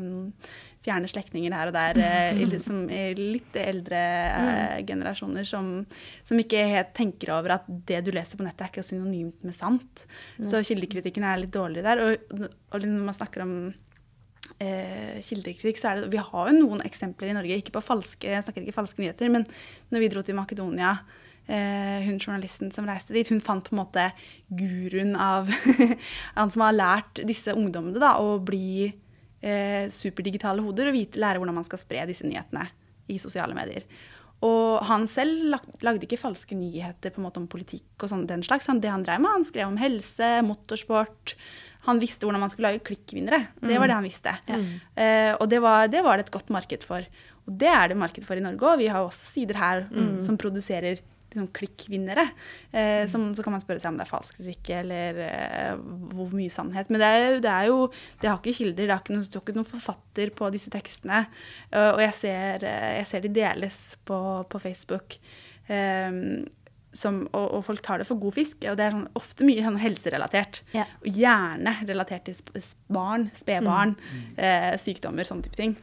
fjerne 0.85 1.09
slektninger 1.11 1.53
her 1.55 1.69
og 1.69 1.75
der, 1.75 1.99
eh, 1.99 2.39
i 2.39 2.47
liksom, 2.47 2.85
litt 3.17 3.57
eldre 3.59 3.99
eh, 4.29 4.77
generasjoner 4.87 5.47
som, 5.47 5.73
som 6.23 6.39
ikke 6.39 6.63
helt 6.71 6.93
tenker 6.97 7.33
over 7.35 7.57
at 7.57 7.67
det 7.67 7.99
du 8.05 8.13
leser 8.15 8.39
på 8.39 8.47
nettet, 8.47 8.65
er 8.67 8.71
ikke 8.71 8.87
synonymt 8.87 9.43
med 9.47 9.57
sant. 9.57 10.05
Så 10.39 10.63
kildekritikken 10.65 11.27
er 11.27 11.43
litt 11.43 11.53
dårlig 11.55 11.83
der. 11.85 12.03
Og, 12.05 12.49
og 12.71 12.85
når 12.85 13.05
man 13.09 13.17
snakker 13.17 13.43
om 13.43 13.55
eh, 14.57 15.19
kildekritikk, 15.25 15.79
så 15.79 15.91
er 15.91 16.03
det 16.03 16.11
Vi 16.13 16.21
har 16.21 16.51
jo 16.51 16.59
noen 16.59 16.83
eksempler 16.85 17.31
i 17.31 17.37
Norge, 17.37 17.59
ikke 17.59 17.75
på 17.77 17.85
falske, 17.85 18.29
jeg 18.31 18.45
snakker 18.45 18.63
ikke 18.63 18.77
falske 18.79 19.03
nyheter, 19.03 19.31
men 19.31 19.47
når 19.91 20.05
vi 20.05 20.11
dro 20.13 20.23
til 20.25 20.37
Makedonia 20.37 20.95
eh, 21.47 22.07
hun 22.07 22.19
journalisten 22.19 22.71
som 22.75 22.87
reiste 22.89 23.15
dit, 23.15 23.29
hun 23.33 23.43
fant 23.43 23.65
på 23.65 23.75
en 23.75 23.81
måte 23.83 24.09
guruen 24.47 25.15
av 25.19 25.51
Han 26.37 26.51
som 26.53 26.65
har 26.65 26.77
lært 26.77 27.23
disse 27.27 27.55
ungdommene 27.55 28.01
da, 28.01 28.17
å 28.21 28.39
bli 28.43 28.91
eh, 29.41 29.89
superdigitale 29.93 30.63
hoder 30.63 30.91
og 30.91 30.95
vite, 30.97 31.19
lære 31.21 31.41
hvordan 31.41 31.57
man 31.59 31.67
skal 31.67 31.81
spre 31.81 32.05
disse 32.09 32.27
nyhetene 32.27 32.67
i 33.09 33.19
sosiale 33.21 33.55
medier. 33.57 33.87
Og 34.45 34.85
han 34.87 35.07
selv 35.11 35.49
lag, 35.51 35.65
lagde 35.83 36.07
ikke 36.07 36.19
falske 36.21 36.55
nyheter 36.55 37.11
på 37.11 37.19
en 37.19 37.25
måte 37.27 37.41
om 37.41 37.49
politikk 37.51 38.05
og 38.05 38.11
sånn 38.11 38.27
den 38.29 38.43
slags. 38.45 38.69
Han, 38.71 38.79
det 38.79 38.91
han 38.93 39.03
drev 39.03 39.19
med, 39.23 39.33
han 39.35 39.47
skrev 39.47 39.67
om 39.67 39.79
helse, 39.81 40.29
motorsport. 40.47 41.35
Han 41.89 41.99
visste 41.99 42.27
hvordan 42.27 42.45
man 42.45 42.51
skulle 42.53 42.71
lage 42.71 42.85
klikkvinnere. 42.87 43.41
Det 43.59 43.79
var 43.81 43.91
det 43.91 43.97
han 43.97 44.07
visste. 44.07 44.35
Eh, 44.95 45.33
og 45.35 45.45
det 45.51 45.59
var, 45.63 45.91
det 45.91 46.03
var 46.05 46.19
det 46.19 46.27
et 46.27 46.33
godt 46.37 46.51
marked 46.55 46.87
for. 46.87 47.03
Og 47.47 47.59
det 47.59 47.71
er 47.71 47.91
det 47.91 47.99
marked 47.99 48.23
for 48.27 48.39
i 48.39 48.43
Norge 48.43 48.63
òg. 48.63 48.79
Vi 48.83 48.89
har 48.91 49.03
også 49.03 49.33
sider 49.33 49.59
her 49.59 49.87
som 50.23 50.37
produserer 50.39 51.01
liksom, 51.31 51.47
klikkvinnere. 51.55 52.25
Eh, 52.71 53.05
som, 53.11 53.29
så 53.35 53.45
kan 53.45 53.55
man 53.55 53.63
spørre 53.63 53.81
seg 53.81 53.93
om 53.93 53.99
det 53.99 54.05
er 54.05 54.11
falskt 54.11 54.41
eller 54.41 54.55
ikke, 54.55 54.81
eller 54.83 55.21
eh, 55.25 55.73
hvor 56.13 56.35
mye 56.35 56.53
sannhet. 56.53 56.91
Men 56.91 57.03
det 57.03 57.09
er, 57.09 57.39
det 57.43 57.53
er 57.53 57.69
jo 57.69 57.79
Det 58.21 58.29
har 58.29 58.39
ikke 58.39 58.57
kilder, 58.59 58.85
det 58.85 58.93
har 58.93 59.03
ikke 59.03 59.17
noen, 59.17 59.27
står 59.27 59.45
ikke 59.45 59.57
noen 59.57 59.71
forfatter 59.73 60.33
på 60.35 60.51
disse 60.55 60.73
tekstene. 60.73 61.25
Eh, 61.71 61.91
og 61.91 62.03
jeg 62.03 62.15
ser, 62.19 62.69
eh, 62.69 62.93
jeg 62.99 63.09
ser 63.11 63.25
de 63.25 63.35
deles 63.39 63.81
på, 64.09 64.19
på 64.49 64.63
Facebook. 64.63 65.19
Eh, 65.69 66.11
som, 66.95 67.21
og, 67.31 67.45
og 67.57 67.65
folk 67.67 67.83
tar 67.85 68.01
det 68.01 68.07
for 68.09 68.19
god 68.21 68.35
fisk. 68.37 68.63
Og 68.69 68.77
det 68.79 68.87
er 68.87 68.95
sånn, 68.95 69.07
ofte 69.19 69.45
mye 69.47 69.65
sånn 69.65 69.79
helserelatert. 69.81 70.61
Ja. 70.75 70.87
Og 71.03 71.19
gjerne 71.19 71.75
relatert 71.83 72.29
til 72.29 72.63
barn, 72.91 73.27
spedbarn, 73.37 73.95
eh, 74.37 74.73
sykdommer, 74.81 75.27
sånne 75.27 75.47
type 75.47 75.59
ting. 75.59 75.75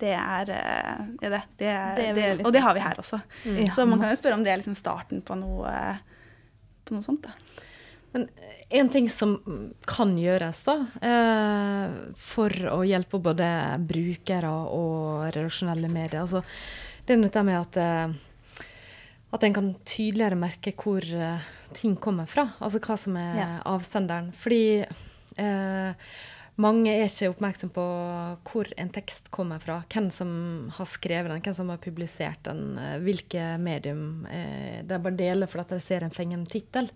Det 0.00 0.14
er 0.14 0.54
eh, 0.54 1.02
ja, 1.20 1.32
det. 1.34 1.42
det, 1.58 1.68
er, 1.68 1.98
Det 1.98 2.06
er 2.06 2.38
det 2.38 2.46
og 2.46 2.54
det 2.54 2.62
har 2.64 2.76
vi 2.78 2.84
her 2.84 3.02
også. 3.02 3.20
Ja. 3.50 3.68
Så 3.74 3.86
man 3.88 4.00
kan 4.00 4.14
jo 4.14 4.20
spørre 4.20 4.38
om 4.38 4.46
det 4.46 4.54
er 4.54 4.62
liksom 4.62 4.78
starten 4.78 5.22
på 5.26 5.36
noe, 5.38 5.74
på 6.86 6.96
noe 6.96 7.06
sånt. 7.06 7.28
da. 7.28 7.60
Men 8.12 8.26
en 8.68 8.88
ting 8.92 9.08
som 9.08 9.38
kan 9.88 10.12
gjøres 10.20 10.60
da, 10.66 10.74
eh, 11.00 11.94
for 12.16 12.52
å 12.72 12.82
hjelpe 12.84 13.20
både 13.24 13.48
brukere 13.88 14.50
og 14.52 15.30
redaksjonelle 15.32 15.88
medier, 15.92 16.20
altså, 16.20 16.42
det 17.06 17.16
er 17.16 17.24
dette 17.24 17.44
med 17.48 17.60
at, 17.60 17.76
eh, 17.80 18.12
at 19.32 19.46
en 19.46 19.54
kan 19.56 19.72
tydeligere 19.88 20.36
merke 20.36 20.74
hvor 20.76 21.04
uh, 21.16 21.40
ting 21.76 21.96
kommer 21.96 22.28
fra. 22.28 22.50
Altså 22.60 22.82
hva 22.84 22.98
som 23.00 23.16
er 23.16 23.40
Ja. 23.40 23.48
avsenderen. 23.64 24.30
Fordi 24.36 24.84
uh, 25.40 25.94
mange 26.60 26.92
er 26.92 27.06
ikke 27.08 27.30
oppmerksom 27.32 27.70
på 27.72 27.86
hvor 28.44 28.68
en 28.76 28.92
tekst 28.92 29.30
kommer 29.32 29.58
fra, 29.58 29.78
hvem 29.88 30.10
som 30.12 30.70
har 30.76 30.84
skrevet 30.84 31.32
den, 31.32 31.40
hvem 31.40 31.56
som 31.56 31.72
har 31.72 31.80
publisert 31.80 32.42
den, 32.44 32.76
uh, 32.76 32.98
hvilke 33.00 33.56
medium. 33.58 34.26
Det 34.28 34.88
de 34.92 34.98
bare 35.00 35.16
deler 35.16 35.48
fordi 35.48 35.64
at 35.64 35.76
de 35.78 35.80
ser 35.80 36.04
en 36.04 36.12
fengende 36.12 36.50
tittel. 36.52 36.90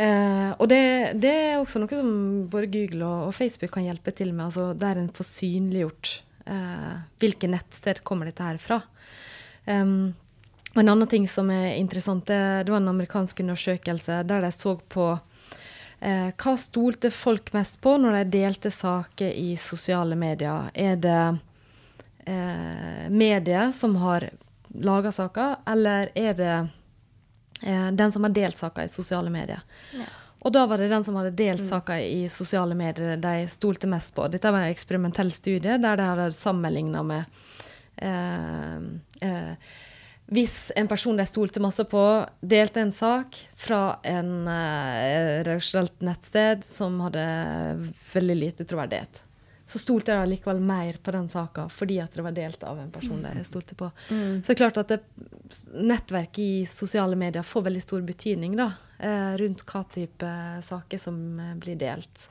Eh, 0.00 0.50
og 0.54 0.68
det, 0.70 1.18
det 1.20 1.30
er 1.30 1.58
også 1.58 1.80
noe 1.82 1.90
som 1.92 2.10
både 2.48 2.68
Google 2.72 3.04
og, 3.04 3.26
og 3.28 3.34
Facebook 3.34 3.72
kan 3.74 3.84
hjelpe 3.84 4.12
til 4.16 4.30
med, 4.32 4.46
altså 4.46 4.70
der 4.78 4.96
en 4.96 5.10
får 5.12 5.26
synliggjort 5.28 6.22
hvilke 7.20 7.50
nettsted 7.50 8.00
kommer 8.06 8.26
dette 8.30 8.42
her 8.42 8.56
fra. 8.62 8.80
Um, 9.66 10.14
og 10.74 10.80
en 10.82 10.92
annen 10.92 11.08
ting 11.10 11.26
som 11.28 11.50
er 11.50 11.74
interessant, 11.74 12.26
det, 12.26 12.64
det 12.64 12.72
var 12.72 12.78
en 12.82 12.92
amerikansk 12.92 13.40
undersøkelse 13.42 14.22
der 14.28 14.44
de 14.44 14.50
så 14.54 14.76
på 14.92 15.06
eh, 15.98 16.28
hva 16.30 16.54
stolte 16.58 17.10
folk 17.10 17.50
mest 17.56 17.80
på 17.82 17.96
når 17.98 18.20
de 18.20 18.36
delte 18.38 18.70
saker 18.70 19.32
i 19.34 19.56
sosiale 19.58 20.18
medier. 20.18 20.70
Er 20.74 21.00
det 21.02 21.22
eh, 22.30 23.10
medier 23.10 23.74
som 23.74 23.98
har 24.04 24.30
laga 24.78 25.10
saker, 25.12 25.56
eller 25.66 26.12
er 26.14 26.38
det 26.38 26.54
eh, 27.62 27.90
den 27.90 28.12
som 28.14 28.28
har 28.28 28.36
delt 28.38 28.62
saker 28.62 28.86
i 28.86 28.94
sosiale 28.94 29.30
medier? 29.34 29.66
Ja. 29.98 30.06
Og 30.40 30.54
da 30.54 30.64
var 30.70 30.80
det 30.80 30.88
den 30.88 31.04
som 31.04 31.18
hadde 31.18 31.34
delt 31.36 31.60
saker 31.66 32.00
i 32.00 32.24
sosiale 32.32 32.78
medier 32.78 33.18
de 33.20 33.34
stolte 33.52 33.90
mest 33.90 34.14
på. 34.16 34.24
Dette 34.32 34.48
var 34.48 34.62
en 34.62 34.72
eksperimentell 34.72 35.32
studie 35.34 35.76
der 35.82 35.98
de 35.98 36.06
hadde 36.08 36.32
sammenligna 36.38 37.02
med 37.04 37.24
eh, 37.96 38.78
eh, 39.20 39.52
Hvis 40.30 40.70
en 40.78 40.86
person 40.86 41.16
de 41.18 41.26
stolte 41.26 41.62
masse 41.62 41.82
på, 41.90 42.02
delte 42.40 42.84
en 42.84 42.92
sak 42.94 43.34
fra 43.58 43.98
en 44.06 44.46
eh, 44.46 45.40
redaksjonelt 45.42 46.04
nettsted 46.06 46.62
som 46.66 47.00
hadde 47.02 47.24
veldig 48.12 48.36
lite 48.38 48.66
troverdighet, 48.70 49.24
så 49.70 49.78
stolte 49.78 50.14
de 50.14 50.30
likevel 50.30 50.60
mer 50.62 51.00
på 51.02 51.12
den 51.14 51.28
saka 51.30 51.68
fordi 51.70 52.00
at 52.02 52.14
det 52.14 52.22
var 52.26 52.34
delt 52.34 52.62
av 52.66 52.78
en 52.78 52.90
person 52.94 53.22
de 53.22 53.44
stolte 53.46 53.76
på. 53.78 53.90
Så 54.08 54.46
det 54.46 54.54
er 54.54 54.60
klart 54.62 54.80
at 54.82 54.94
det, 54.94 55.00
nettverket 55.74 56.42
i 56.42 56.66
sosiale 56.66 57.18
medier 57.18 57.46
får 57.46 57.66
veldig 57.68 57.82
stor 57.82 58.02
betydning 58.06 58.54
da, 58.58 58.72
eh, 58.98 59.34
rundt 59.42 59.66
hva 59.66 59.82
type 59.94 60.34
saker 60.66 60.98
som 60.98 61.20
eh, 61.38 61.56
blir 61.62 61.78
delt. 61.78 62.28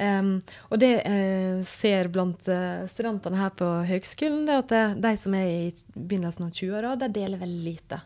Em, 0.00 0.36
og 0.70 0.80
det 0.80 0.94
jeg 0.94 1.64
ser 1.68 2.08
blant 2.12 2.46
eh, 2.48 2.86
studentene 2.88 3.36
her 3.36 3.50
på 3.56 3.66
høgskolen, 3.90 4.46
det 4.48 4.60
at 4.62 4.72
det, 4.72 4.84
de 5.04 5.16
som 5.20 5.36
er 5.36 5.50
i 5.50 5.66
begynnelsen 5.92 6.46
av 6.46 6.54
20-åra, 6.56 6.94
de 7.02 7.10
deler 7.20 7.42
veldig 7.42 7.66
lite. 7.66 8.00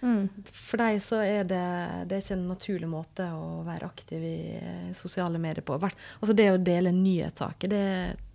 Mm. 0.00 0.28
For 0.52 0.80
dem 0.80 1.00
så 1.00 1.18
er 1.24 1.46
det, 1.48 1.64
det 2.08 2.16
er 2.16 2.22
ikke 2.22 2.36
en 2.36 2.46
naturlig 2.50 2.88
måte 2.88 3.26
å 3.32 3.62
være 3.66 3.88
aktiv 3.88 4.24
i 4.24 4.38
eh, 4.58 4.92
sosiale 4.96 5.40
medier 5.42 5.64
på. 5.66 5.76
Altså 5.76 6.36
det 6.36 6.50
å 6.52 6.62
dele 6.62 6.92
nyhetssaker, 6.94 7.72
det, 7.72 7.82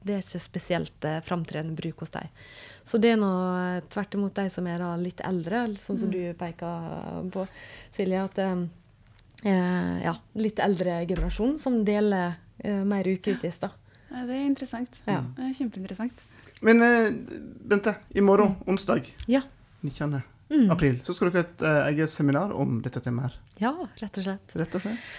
det 0.02 0.18
er 0.18 0.22
ikke 0.26 0.44
spesielt 0.44 1.08
eh, 1.08 1.22
framtredende 1.26 1.78
bruk 1.78 2.04
hos 2.04 2.14
dem. 2.14 2.30
Så 2.86 3.02
det 3.02 3.14
er 3.14 3.22
nå 3.22 3.32
eh, 3.56 3.80
tvert 3.94 4.18
imot 4.18 4.38
de 4.38 4.48
som 4.54 4.70
er 4.70 4.86
litt 5.02 5.26
eldre, 5.26 5.68
sånn 5.80 6.02
som 6.02 6.14
du 6.14 6.22
peker 6.38 7.26
på, 7.34 7.46
Silje, 7.96 8.26
at 8.26 8.42
eh, 8.46 9.98
ja, 10.06 10.16
litt 10.38 10.62
eldre 10.62 11.02
generasjon 11.10 11.58
som 11.62 11.82
deler 11.86 12.36
eh, 12.64 12.84
mer 12.88 13.08
ukritisk, 13.08 13.62
da. 13.64 13.72
Ja, 14.12 14.26
det 14.28 14.36
er 14.36 14.46
interessant. 14.46 15.00
Ja. 15.08 15.22
Det 15.38 15.48
er 15.48 15.56
kjempeinteressant. 15.60 16.26
Men 16.62 16.84
uh, 16.84 17.08
Bente, 17.72 17.96
i 18.14 18.22
morgen, 18.22 18.56
onsdag 18.70 19.08
Ja. 19.32 19.42
19. 19.82 20.22
Mm. 20.52 20.68
april, 20.70 21.00
så 21.02 21.14
skal 21.16 21.32
dere 21.32 21.42
ha 21.42 21.48
et 21.48 21.62
uh, 21.64 21.88
eget 21.88 22.12
seminar 22.12 22.52
om 22.54 22.82
dette 22.84 23.00
temaet 23.02 23.38
ja, 23.62 23.72
rett 24.02 24.18
og 24.18 24.26
slett. 24.26 24.56
Rett 24.58 24.76
og 24.76 24.84
slett. 24.84 25.12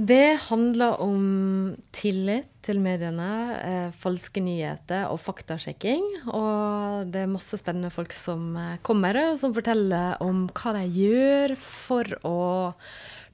Det 0.00 0.38
handler 0.46 1.00
om 1.04 1.76
tillit 1.92 2.48
til 2.64 2.78
mediene, 2.80 3.30
eh, 3.60 3.90
falske 3.92 4.40
nyheter 4.40 5.10
og 5.12 5.20
faktasjekking. 5.20 6.06
Og 6.32 7.10
det 7.12 7.26
er 7.26 7.28
masse 7.28 7.58
spennende 7.60 7.90
folk 7.92 8.14
som 8.16 8.56
eh, 8.56 8.78
kommer, 8.86 9.18
og 9.26 9.38
som 9.42 9.52
forteller 9.52 10.16
om 10.24 10.46
hva 10.48 10.72
de 10.78 10.86
gjør 11.02 11.56
for 11.60 12.16
å 12.24 12.38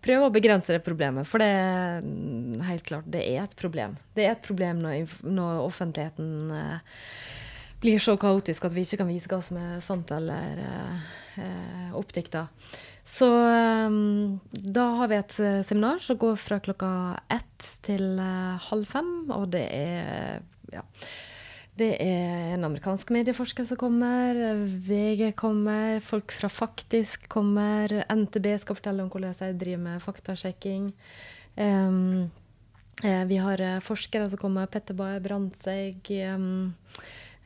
prøve 0.07 0.29
å 0.29 0.35
begrense 0.35 0.73
det 0.73 0.85
problemet. 0.87 1.29
For 1.29 1.42
det 1.42 1.51
er 1.51 2.66
helt 2.71 2.87
klart, 2.87 3.09
det 3.11 3.25
er 3.27 3.45
et 3.45 3.57
problem. 3.59 3.99
Det 4.16 4.27
er 4.27 4.37
et 4.37 4.47
problem 4.47 4.81
når, 4.85 5.19
når 5.27 5.64
offentligheten 5.66 6.55
eh, 6.55 6.99
blir 7.83 8.03
så 8.03 8.16
kaotisk 8.21 8.66
at 8.66 8.75
vi 8.75 8.87
ikke 8.87 9.03
kan 9.03 9.11
vite 9.11 9.31
hva 9.31 9.42
som 9.45 9.59
er 9.61 9.81
sant 9.85 10.11
eller 10.14 10.62
eh, 10.62 11.09
eh, 11.42 11.88
oppdikta. 11.99 12.47
Så 13.07 13.29
um, 13.87 14.40
da 14.51 14.88
har 14.99 15.11
vi 15.12 15.19
et 15.21 15.38
eh, 15.38 15.61
seminar 15.66 16.01
som 16.03 16.19
går 16.19 16.35
fra 16.42 16.59
klokka 16.59 16.90
ett 17.31 17.69
til 17.87 18.16
eh, 18.19 18.66
halv 18.66 18.90
fem, 18.90 19.12
og 19.31 19.47
det 19.55 19.62
er 19.71 20.40
ja. 20.73 20.83
Det 21.76 21.90
er 22.00 22.54
en 22.54 22.64
amerikansk 22.64 23.10
medieforsker 23.12 23.66
som 23.68 23.76
kommer, 23.76 24.38
VG 24.64 25.34
kommer, 25.36 25.98
folk 26.00 26.32
fra 26.32 26.48
Faktisk 26.48 27.26
kommer, 27.28 27.92
NTB 28.08 28.48
skal 28.62 28.78
fortelle 28.78 29.04
om 29.04 29.10
hvordan 29.12 29.36
de 29.36 29.50
driver 29.60 29.82
med 29.82 30.04
faktasjekking. 30.04 30.88
Um, 31.56 32.30
vi 33.02 33.36
har 33.36 33.60
eh, 33.60 33.82
forskere 33.84 34.30
som 34.32 34.40
kommer, 34.40 34.70
Petter 34.72 34.96
Bae 34.96 35.20
Brandtzæg. 35.20 36.08
Um, 36.32 36.72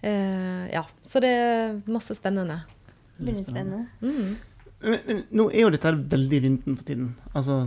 uh, 0.05 0.67
ja, 0.71 0.85
så 1.03 1.23
det 1.23 1.33
er 1.35 1.81
masse 1.91 2.15
spennende. 2.15 2.61
Veldig 3.19 3.49
spennende. 3.49 3.89
Mm. 3.99 4.37
Men, 4.81 5.01
men 5.07 5.19
nå 5.37 5.47
er 5.53 5.67
jo 5.67 5.73
dette 5.75 5.93
veldig 5.93 6.39
i 6.39 6.43
vinden 6.47 6.77
for 6.79 6.89
tiden. 6.89 7.11
Altså, 7.37 7.59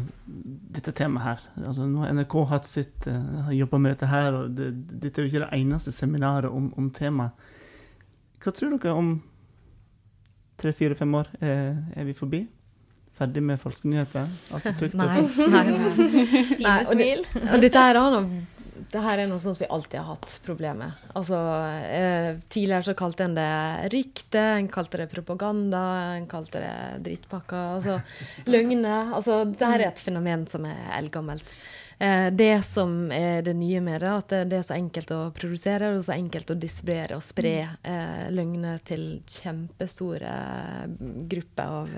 dette 0.74 0.94
temaet 0.98 1.28
her. 1.28 1.44
Altså, 1.68 1.86
nå 1.90 2.02
har 2.02 2.16
NRK 2.18 2.38
hatt 2.50 2.70
sitt, 2.70 3.06
uh, 3.06 3.44
har 3.50 3.58
jobba 3.58 3.80
med 3.84 3.94
dette 3.94 4.10
her, 4.10 4.40
og 4.40 4.56
det, 4.58 4.72
dette 5.04 5.22
er 5.22 5.28
jo 5.28 5.32
ikke 5.32 5.44
det 5.46 5.62
eneste 5.62 5.94
seminaret 5.94 6.50
om, 6.50 6.72
om 6.80 6.90
temaet. 6.94 7.52
Hva 8.44 8.52
tror 8.52 8.74
dere 8.76 8.98
om 8.98 9.14
tre, 10.60 10.74
fire, 10.76 10.98
fem 11.00 11.14
år? 11.16 11.30
Er, 11.40 11.78
er 11.96 12.10
vi 12.10 12.18
forbi? 12.18 12.42
Ferdig 13.14 13.44
med 13.46 13.62
falske 13.62 13.88
nyheter? 13.88 14.28
Alt 14.58 14.66
er 14.72 14.76
trygt? 14.80 14.98
og 14.98 15.06
Nei. 15.06 15.22
nei, 15.54 15.64
nei. 15.70 16.44
nei 16.66 16.80
og, 16.88 16.98
det, 16.98 17.12
og 17.46 17.62
dette 17.62 17.86
her 17.86 18.02
har 18.02 18.18
noe 18.18 18.42
det 18.94 19.02
her 19.02 19.24
er 19.24 19.30
noe 19.30 19.42
sånt 19.42 19.58
som 19.58 19.64
vi 19.64 19.72
alltid 19.74 20.00
har 20.00 20.14
hatt 20.14 20.36
problemer 20.46 20.80
med. 20.84 21.06
Altså, 21.18 21.38
eh, 21.90 22.30
tidligere 22.54 22.88
så 22.88 22.98
kalte 22.98 23.26
en 23.26 23.38
det 23.38 23.50
rykte, 23.94 24.42
en 24.60 24.70
kalte 24.72 25.02
det 25.02 25.10
propaganda, 25.12 25.84
en 26.18 26.28
kalte 26.30 26.62
det 26.62 26.76
drittpakker. 27.08 27.80
Altså 27.80 28.00
løgner. 28.54 29.16
Altså, 29.18 29.44
det 29.50 29.72
her 29.72 29.82
er 29.82 29.92
et 29.92 30.04
fenomen 30.04 30.46
som 30.52 30.68
er 30.70 30.94
eldgammelt. 31.00 31.50
Eh, 32.04 32.28
det 32.34 32.64
som 32.66 33.12
er 33.14 33.42
det 33.46 33.54
nye 33.58 33.82
med 33.84 34.02
det, 34.02 34.12
at 34.12 34.30
det, 34.34 34.42
det 34.52 34.60
er 34.60 34.66
så 34.68 34.76
enkelt 34.76 35.14
å 35.14 35.20
produsere 35.36 35.92
og 35.94 36.04
så 36.06 36.16
enkelt 36.16 36.52
å 36.52 36.58
distribuere 36.60 37.18
og 37.18 37.24
spre 37.26 37.54
eh, 37.82 38.26
løgner 38.34 38.82
til 38.86 39.06
kjempestore 39.30 40.34
grupper 41.32 41.78
av 41.80 41.94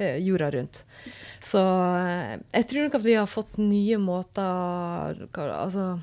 eh, 0.00 0.16
jorda 0.24 0.50
rundt. 0.56 0.82
Så 1.44 1.62
eh, 1.62 2.36
jeg 2.56 2.68
tror 2.70 2.88
nok 2.88 2.98
at 3.00 3.06
vi 3.06 3.16
har 3.20 3.30
fått 3.30 3.60
nye 3.62 4.00
måter 4.02 5.24
Altså 5.36 5.96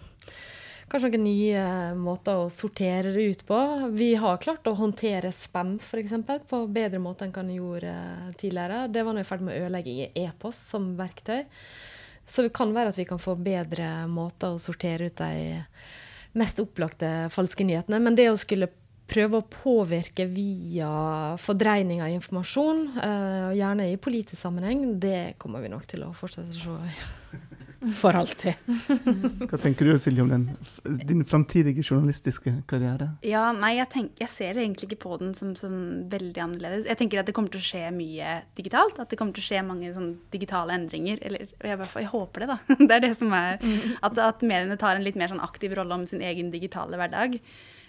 Kanskje 0.93 1.09
noen 1.09 1.23
nye 1.25 1.61
måter 1.97 2.37
å 2.37 2.49
sortere 2.53 3.15
det 3.15 3.23
ut 3.31 3.39
på. 3.47 3.59
Vi 3.97 4.11
har 4.21 4.37
klart 4.37 4.67
å 4.69 4.75
håndtere 4.77 5.31
spam 5.33 5.79
eksempel, 5.97 6.43
på 6.45 6.59
bedre 6.69 6.99
måte 7.01 7.25
enn 7.25 7.33
hva 7.33 7.41
vi 7.47 7.55
gjorde 7.57 7.89
eh, 7.89 8.27
tidligere. 8.37 8.83
Det 8.93 9.01
var 9.01 9.17
nå 9.17 9.23
i 9.23 9.25
ferd 9.25 9.41
med 9.41 9.55
å 9.55 9.63
ødelegge 9.65 10.11
e-post 10.21 10.69
som 10.69 10.91
verktøy. 10.99 11.47
Så 12.29 12.45
det 12.45 12.53
kan 12.53 12.75
være 12.77 12.93
at 12.93 12.99
vi 13.01 13.07
kan 13.09 13.17
få 13.17 13.33
bedre 13.41 14.05
måter 14.05 14.53
å 14.53 14.61
sortere 14.61 15.09
ut 15.09 15.17
de 15.17 15.57
mest 16.37 16.61
opplagte 16.61 17.09
falske 17.33 17.65
nyhetene. 17.65 17.97
Men 17.97 18.13
det 18.19 18.29
å 18.29 18.37
skulle 18.37 18.69
prøve 19.09 19.41
å 19.41 19.47
påvirke 19.49 20.27
via 20.29 20.91
fordreining 21.41 22.05
av 22.05 22.13
informasjon, 22.13 22.85
eh, 23.01 23.49
gjerne 23.57 23.89
i 23.89 23.97
politisk 23.97 24.37
sammenheng, 24.45 24.99
det 25.01 25.39
kommer 25.41 25.65
vi 25.65 25.73
nok 25.73 25.89
til 25.89 26.05
å 26.05 26.13
fortsette 26.13 26.53
å 26.53 26.77
se 26.85 27.41
for 27.99 28.15
alltid. 28.15 28.55
Hva 29.49 29.57
tenker 29.61 29.87
du 29.89 29.97
Silje 30.01 30.23
om 30.23 30.29
den, 30.31 30.45
din 31.03 31.23
framtidige 31.27 31.83
journalistiske 31.83 32.53
karriere? 32.69 33.09
Ja, 33.27 33.45
nei, 33.55 33.73
jeg, 33.79 33.89
tenk, 33.93 34.13
jeg 34.21 34.31
ser 34.31 34.59
egentlig 34.61 34.89
ikke 34.91 35.01
på 35.03 35.17
den 35.21 35.33
som 35.37 35.51
som, 35.59 35.75
veldig 36.11 36.43
annerledes. 36.45 36.87
Jeg 36.89 36.99
tenker 37.01 37.21
at 37.21 37.29
det 37.29 37.35
kommer 37.35 37.53
til 37.53 37.61
å 37.61 37.67
skje 37.67 37.83
mye 37.95 38.37
digitalt. 38.57 39.01
At 39.03 39.11
det 39.11 39.19
kommer 39.19 39.35
til 39.35 39.43
å 39.43 39.49
skje 39.49 39.65
mange 39.67 39.91
sånn 39.95 40.13
digitale 40.33 40.77
endringer. 40.77 41.21
Eller 41.27 41.45
jeg, 41.51 41.77
i 41.83 42.01
jeg 42.05 42.11
håper 42.13 42.45
det, 42.45 42.49
da. 42.55 42.59
Det 42.87 42.97
er 42.97 43.05
det 43.05 43.13
som 43.19 43.35
er 43.37 43.61
At, 44.03 44.17
at 44.17 44.41
mediene 44.47 44.79
tar 44.79 44.97
en 44.97 45.05
litt 45.05 45.19
mer 45.19 45.31
sånn 45.31 45.43
aktiv 45.43 45.75
rolle 45.77 45.99
om 45.99 46.07
sin 46.09 46.23
egen 46.23 46.51
digitale 46.53 46.99
hverdag. 46.99 47.37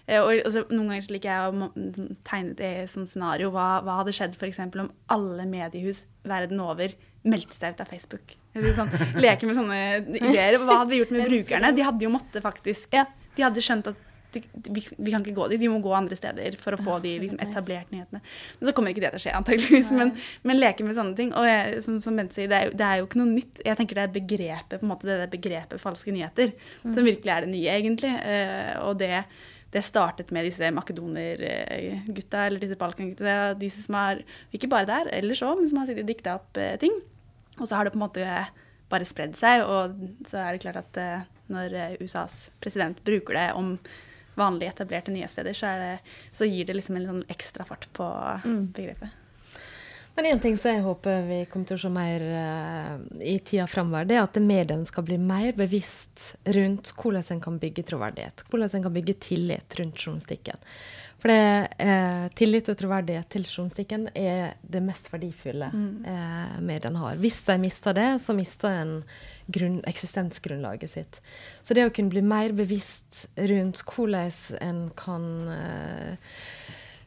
Eh, 0.06 0.20
Og, 0.20 0.42
og 0.44 0.52
så 0.52 0.66
noen 0.68 0.92
ganger 0.92 1.10
liker 1.14 1.30
jeg 1.30 1.48
å 1.48 1.70
tegne 2.28 2.54
det 2.58 2.70
i 2.82 2.86
sånn 2.90 3.08
scenario. 3.08 3.50
Hva, 3.54 3.80
hva 3.86 4.00
hadde 4.02 4.14
skjedd 4.16 4.36
f.eks. 4.36 4.60
om 4.74 4.92
alle 5.14 5.46
mediehus 5.48 6.04
verden 6.28 6.60
over 6.64 6.92
meldte 7.24 7.56
seg 7.56 7.74
ut 7.74 7.84
av 7.84 7.90
Facebook? 7.90 8.34
Sånn, 8.54 8.90
leke 9.18 9.48
med 9.48 9.58
sånne 9.58 9.78
ideer. 10.20 10.60
Hva 10.62 10.82
hadde 10.82 10.92
vi 10.92 11.02
gjort 11.02 11.14
med 11.16 11.28
brukerne? 11.30 11.74
De 11.74 11.86
hadde 11.86 12.06
jo 12.06 12.12
måttet 12.14 12.44
faktisk. 12.44 12.94
De 13.34 13.46
hadde 13.46 13.64
skjønt 13.64 13.88
at 13.90 14.02
de, 14.34 14.42
vi, 14.74 14.82
vi 14.98 15.12
kan 15.12 15.22
ikke 15.22 15.34
gå 15.36 15.46
dit, 15.52 15.60
vi 15.62 15.70
må 15.70 15.78
gå 15.82 15.92
andre 15.94 16.16
steder 16.18 16.56
for 16.60 16.74
å 16.74 16.80
få 16.80 16.98
de 17.04 17.12
liksom, 17.22 17.40
etablerte 17.44 17.94
nyhetene. 17.94 18.20
Men 18.58 18.68
så 18.68 18.74
kommer 18.76 18.94
ikke 18.94 19.04
det 19.04 19.12
til 19.14 19.20
å 19.20 19.24
skje, 19.24 19.34
antageligvis. 19.38 19.92
Men, 19.94 20.12
men 20.46 20.60
leke 20.60 20.86
med 20.86 20.98
sånne 20.98 21.16
ting. 21.18 21.32
Og 21.38 21.48
jeg, 21.48 21.80
som, 21.86 22.00
som 22.04 22.18
Bente 22.18 22.36
sier, 22.36 22.50
det 22.50 22.58
er, 22.58 22.68
jo, 22.70 22.76
det 22.80 22.88
er 22.88 23.00
jo 23.00 23.08
ikke 23.08 23.20
noe 23.22 23.30
nytt. 23.30 23.64
Jeg 23.66 23.80
tenker 23.80 24.00
det 24.00 24.06
er 24.06 24.14
begrepet, 24.18 24.76
på 24.76 24.86
en 24.86 24.92
måte, 24.92 25.08
det 25.10 25.18
der 25.22 25.32
begrepet 25.32 25.82
falske 25.82 26.14
nyheter 26.14 26.54
som 26.82 27.02
virkelig 27.02 27.34
er 27.34 27.46
det 27.46 27.52
nye, 27.54 27.78
egentlig. 27.78 28.12
Uh, 28.26 28.72
og 28.88 29.00
det, 29.02 29.24
det 29.74 29.86
startet 29.86 30.34
med 30.34 30.48
disse 30.48 30.70
makedoner-gutta, 30.74 32.44
eller 32.48 32.62
disse 32.62 32.78
Balkan-gutta. 32.80 33.54
Disse 33.60 33.86
som 33.86 33.98
har, 33.98 34.22
ikke 34.54 34.70
bare 34.72 34.90
der, 34.90 35.14
ellers 35.22 35.42
òg, 35.46 35.58
men 35.60 35.70
som 35.70 35.82
har 35.82 35.90
sittet 35.90 36.06
og 36.06 36.14
dikta 36.14 36.38
opp 36.40 36.62
eh, 36.62 36.76
ting. 36.82 36.94
Og 37.58 37.68
så 37.68 37.76
har 37.76 37.86
det 37.86 37.94
på 37.94 38.00
en 38.00 38.06
måte 38.06 38.28
bare 38.92 39.08
spredd 39.08 39.36
seg, 39.38 39.64
og 39.64 39.96
så 40.30 40.42
er 40.42 40.54
det 40.54 40.64
klart 40.64 40.80
at 40.82 41.00
eh, 41.00 41.26
når 41.52 41.76
eh, 41.78 41.96
USAs 42.02 42.48
president 42.62 43.00
bruker 43.06 43.38
det 43.38 43.48
om 43.58 43.74
vanlig 44.38 44.68
etablerte 44.68 45.14
nyhetssteder, 45.14 45.56
så, 45.56 45.74
er 45.74 45.82
det, 45.82 46.14
så 46.34 46.48
gir 46.48 46.66
det 46.66 46.78
liksom 46.78 46.98
en 46.98 47.10
sånn 47.10 47.28
ekstra 47.30 47.66
fart 47.68 47.86
på 47.94 48.08
begrepet. 48.74 49.20
Men 50.14 50.28
én 50.30 50.40
ting 50.42 50.54
som 50.54 50.70
jeg 50.70 50.82
håper 50.84 51.24
vi 51.26 51.40
kommer 51.50 51.66
til 51.66 51.74
å 51.74 51.82
se 51.82 51.88
mer 51.90 52.22
uh, 52.22 52.98
i 53.18 53.34
tida 53.42 53.64
framover, 53.66 54.06
det 54.06 54.14
er 54.14 54.22
at 54.22 54.36
mediene 54.38 54.86
skal 54.86 55.02
bli 55.08 55.16
mer 55.18 55.56
bevisst 55.58 56.36
rundt 56.54 56.92
hvordan 56.94 57.32
en 57.34 57.42
kan 57.42 57.56
bygge 57.58 57.82
troverdighet. 57.88 58.44
Hvordan 58.50 58.76
en 58.78 58.84
kan 58.86 58.94
bygge 58.94 59.16
tillit 59.26 59.74
rundt 59.80 59.98
journalistikken. 59.98 60.62
For 61.24 61.32
det, 61.32 61.68
eh, 61.80 62.26
tillit 62.36 62.66
og 62.68 62.76
troverdighet 62.76 63.30
til 63.32 63.46
journalistikken 63.48 64.10
er 64.12 64.58
det 64.60 64.82
mest 64.84 65.06
verdifulle 65.08 65.70
eh, 65.72 66.58
mediene 66.60 67.00
har. 67.00 67.16
Hvis 67.16 67.38
de 67.46 67.56
mister 67.62 67.96
det, 67.96 68.10
så 68.20 68.34
mister 68.36 68.68
en 68.68 68.92
grunn, 69.48 69.78
eksistensgrunnlaget 69.88 70.92
sitt. 70.92 71.16
Så 71.64 71.72
det 71.72 71.86
å 71.88 71.94
kunne 71.96 72.12
bli 72.12 72.20
mer 72.20 72.52
bevisst 72.52 73.22
rundt 73.40 73.80
hvordan 73.88 74.60
en 74.68 74.82
kan 75.00 75.24
eh, 75.54 76.36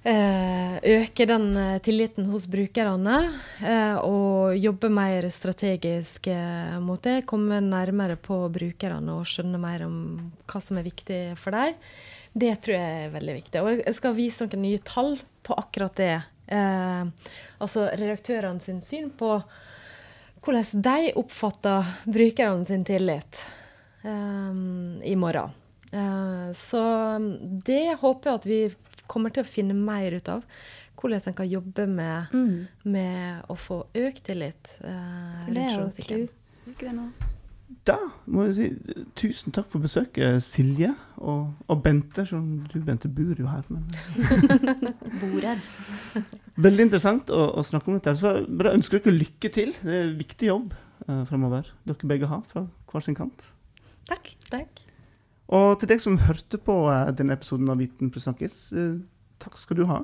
øke 0.07 1.25
den 1.27 1.47
eh, 1.57 1.79
tilliten 1.83 2.29
hos 2.31 2.45
brukerne 2.47 3.17
eh, 3.59 3.97
og 3.99 4.55
jobbe 4.55 4.89
mer 4.93 5.27
strategisk 5.33 6.29
eh, 6.31 6.77
mot 6.79 7.01
det. 7.03 7.25
Komme 7.27 7.59
nærmere 7.63 8.15
på 8.15 8.39
brukerne 8.53 9.17
og 9.17 9.27
skjønne 9.27 9.59
mer 9.59 9.83
om 9.87 9.97
hva 10.47 10.61
som 10.63 10.79
er 10.79 10.87
viktig 10.87 11.21
for 11.41 11.57
dem. 11.57 11.75
Det 12.37 12.53
tror 12.61 12.77
jeg 12.77 13.03
er 13.03 13.13
veldig 13.17 13.37
viktig. 13.41 13.61
Og 13.63 13.83
jeg 13.83 13.97
skal 13.97 14.17
vise 14.17 14.45
noen 14.45 14.63
nye 14.63 14.81
tall 14.85 15.15
på 15.43 15.57
akkurat 15.57 15.99
det. 15.99 16.15
Eh, 16.47 17.31
altså 17.59 17.87
redaktørene 17.91 18.63
sin 18.63 18.79
syn 18.85 19.11
på 19.11 19.35
hvordan 20.45 20.83
de 20.85 21.13
oppfatter 21.19 21.95
brukerne 22.07 22.67
sin 22.67 22.85
tillit 22.87 23.41
eh, 24.07 24.51
i 25.03 25.15
morgen. 25.19 25.55
Eh, 25.91 26.51
så 26.55 26.83
det 27.65 27.97
håper 27.99 28.29
jeg 28.29 28.39
at 28.39 28.47
vi 28.47 28.61
kommer 29.07 29.33
til 29.33 29.45
å 29.45 29.49
finne 29.49 29.75
mer 29.77 30.15
ut 30.17 30.29
av. 30.33 30.43
Hvordan 30.97 31.29
en 31.29 31.37
kan 31.37 31.45
jobbe 31.49 31.85
med, 31.87 32.37
med 32.83 33.49
å 33.53 33.55
få 33.59 33.83
økt 33.93 34.23
tillit. 34.31 34.77
eh, 34.81 35.47
er 35.47 35.53
jo 35.53 35.75
journalistikken. 35.75 36.27
Ikke 36.67 36.87
det 36.87 36.95
nå? 36.97 37.09
Da 37.87 37.97
må 38.31 38.45
jeg 38.47 38.55
si 38.55 38.95
tusen 39.19 39.51
takk 39.55 39.67
for 39.71 39.83
besøket, 39.83 40.41
Silje 40.43 40.93
og, 41.19 41.51
og 41.67 41.83
Bente. 41.83 42.23
Som 42.27 42.47
du, 42.71 42.79
Bente, 42.83 43.11
bor 43.11 43.35
jo 43.37 43.47
her. 43.51 43.63
Men 43.67 43.85
Bor 45.21 45.43
her. 45.43 45.61
veldig 46.55 46.87
interessant 46.87 47.29
å, 47.29 47.43
å 47.59 47.63
snakke 47.67 47.91
om 47.91 47.99
dette. 47.99 48.15
Så 48.19 48.33
bare 48.47 48.73
ønsker 48.75 49.03
dere 49.03 49.19
lykke 49.19 49.51
til. 49.53 49.75
Det 49.83 49.93
er 49.93 50.07
en 50.09 50.17
viktig 50.19 50.49
jobb 50.49 50.73
uh, 51.07 51.23
fremover. 51.29 51.69
Dere 51.87 52.11
begge 52.15 52.31
har 52.31 52.43
fra 52.49 52.65
hver 52.91 53.05
sin 53.05 53.19
kant. 53.19 53.49
Takk. 54.07 54.33
Takk. 54.49 54.87
Og 55.47 55.79
til 55.79 55.88
deg 55.91 55.99
som 56.03 56.17
hørte 56.27 56.57
på 56.60 56.75
eh, 56.91 57.13
denne 57.15 57.36
episoden 57.38 57.69
av 57.71 57.79
Viten 57.79 58.12
pluss 58.12 58.25
snakkes, 58.27 58.55
eh, 58.75 58.95
takk 59.43 59.55
skal 59.60 59.79
du 59.79 59.86
ha. 59.88 59.99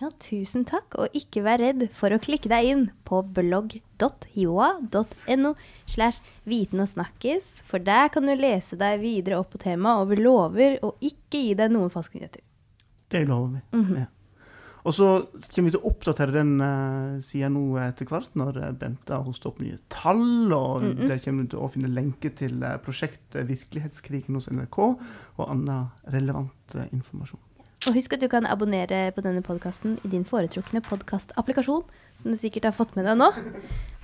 Ja, 0.00 0.08
tusen 0.16 0.62
takk, 0.64 0.94
og 0.96 1.12
ikke 1.16 1.42
vær 1.44 1.60
redd 1.60 1.82
for 1.92 2.08
å 2.14 2.18
klikke 2.22 2.48
deg 2.48 2.66
inn 2.70 2.86
på 3.04 3.20
blogg.joa.no 3.36 5.50
slash 5.84 6.22
viten 6.48 6.80
og 6.80 6.88
snakkes, 6.88 7.60
for 7.68 7.78
der 7.84 8.08
kan 8.14 8.24
du 8.24 8.32
lese 8.32 8.78
deg 8.80 9.02
videre 9.02 9.36
opp 9.42 9.50
på 9.52 9.60
temaet, 9.60 10.00
og 10.00 10.08
vi 10.14 10.16
lover 10.22 10.78
å 10.86 10.94
ikke 11.04 11.42
gi 11.44 11.52
deg 11.60 11.68
noen 11.74 11.92
falske 11.92 12.16
nyheter. 12.16 12.40
Det 13.12 13.22
lover 13.28 13.58
vi. 13.58 13.60
ja. 14.00 14.08
Og 14.88 14.94
så 14.96 15.08
kommer 15.52 15.68
vi 15.68 15.74
til 15.74 15.82
å 15.82 15.90
oppdatere 15.90 16.34
den 16.38 16.54
uh, 16.62 17.18
sida 17.24 17.50
nå 17.52 17.64
etter 17.82 18.08
hvert, 18.08 18.32
når 18.38 18.60
eh, 18.62 18.72
Bente 18.80 19.12
har 19.12 19.26
hostet 19.26 19.50
opp 19.50 19.60
nye 19.60 19.76
tall. 19.92 20.48
Og 20.56 20.86
der 21.02 21.20
kommer 21.20 21.44
du 21.44 21.54
til 21.54 21.60
å 21.60 21.68
finne 21.72 21.92
lenke 21.92 22.32
til 22.36 22.62
eh, 22.64 22.78
prosjektet 22.80 23.44
Virkelighetskrigen 23.50 24.38
hos 24.38 24.48
NRK, 24.48 24.80
og 24.80 25.46
annen 25.46 25.90
relevant 26.14 26.76
eh, 26.78 26.88
informasjon. 26.96 27.42
Og 27.88 27.96
husk 27.96 28.12
at 28.12 28.20
du 28.20 28.28
kan 28.28 28.44
abonnere 28.44 29.06
på 29.16 29.22
denne 29.24 29.40
podkasten 29.44 29.94
i 30.04 30.10
din 30.12 30.26
foretrukne 30.28 30.82
podkastapplikasjon, 30.84 31.86
som 32.20 32.32
du 32.32 32.36
sikkert 32.36 32.68
har 32.68 32.76
fått 32.76 32.92
med 32.96 33.08
deg 33.08 33.16
nå. 33.20 33.30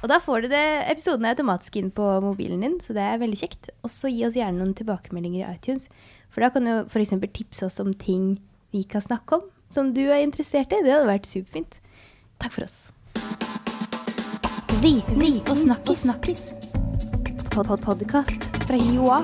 Og 0.01 0.09
da 0.13 0.17
får 0.23 0.45
du 0.45 0.53
det 0.53 0.65
episodene 0.93 1.33
automatisk 1.35 1.77
inn 1.81 1.91
på 1.93 2.05
mobilen 2.25 2.65
din, 2.65 2.79
så 2.85 2.97
det 2.97 3.05
er 3.05 3.21
veldig 3.21 3.41
kjekt. 3.41 3.69
Og 3.85 3.93
så 3.93 4.13
gi 4.13 4.25
oss 4.29 4.37
gjerne 4.37 4.61
noen 4.61 4.77
tilbakemeldinger 4.77 5.43
i 5.45 5.59
iTunes, 5.59 5.91
for 6.33 6.45
da 6.45 6.53
kan 6.53 6.69
du 6.69 6.73
f.eks. 6.89 7.13
tipse 7.37 7.69
oss 7.69 7.81
om 7.85 7.93
ting 7.97 8.37
vi 8.73 8.83
kan 8.89 9.05
snakke 9.05 9.41
om, 9.41 9.45
som 9.69 9.93
du 9.95 10.03
er 10.07 10.23
interessert 10.25 10.73
i. 10.73 10.83
Det 10.85 10.93
hadde 10.93 11.11
vært 11.11 11.29
superfint. 11.31 11.79
Takk 12.43 12.53
for 12.53 12.67
oss. 12.69 12.79
Viten 14.83 15.23
og 15.49 15.57
snakkis. 15.57 16.03
snakkis. 16.05 16.43
Pod 17.51 17.67
-pod 17.67 17.81
Podkast 17.85 18.49
fra 18.67 18.77
Joa. 18.77 19.23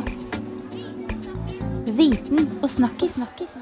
Viten 1.97 2.49
og 2.63 2.71
snakkis. 2.71 3.15
snakkis. 3.15 3.62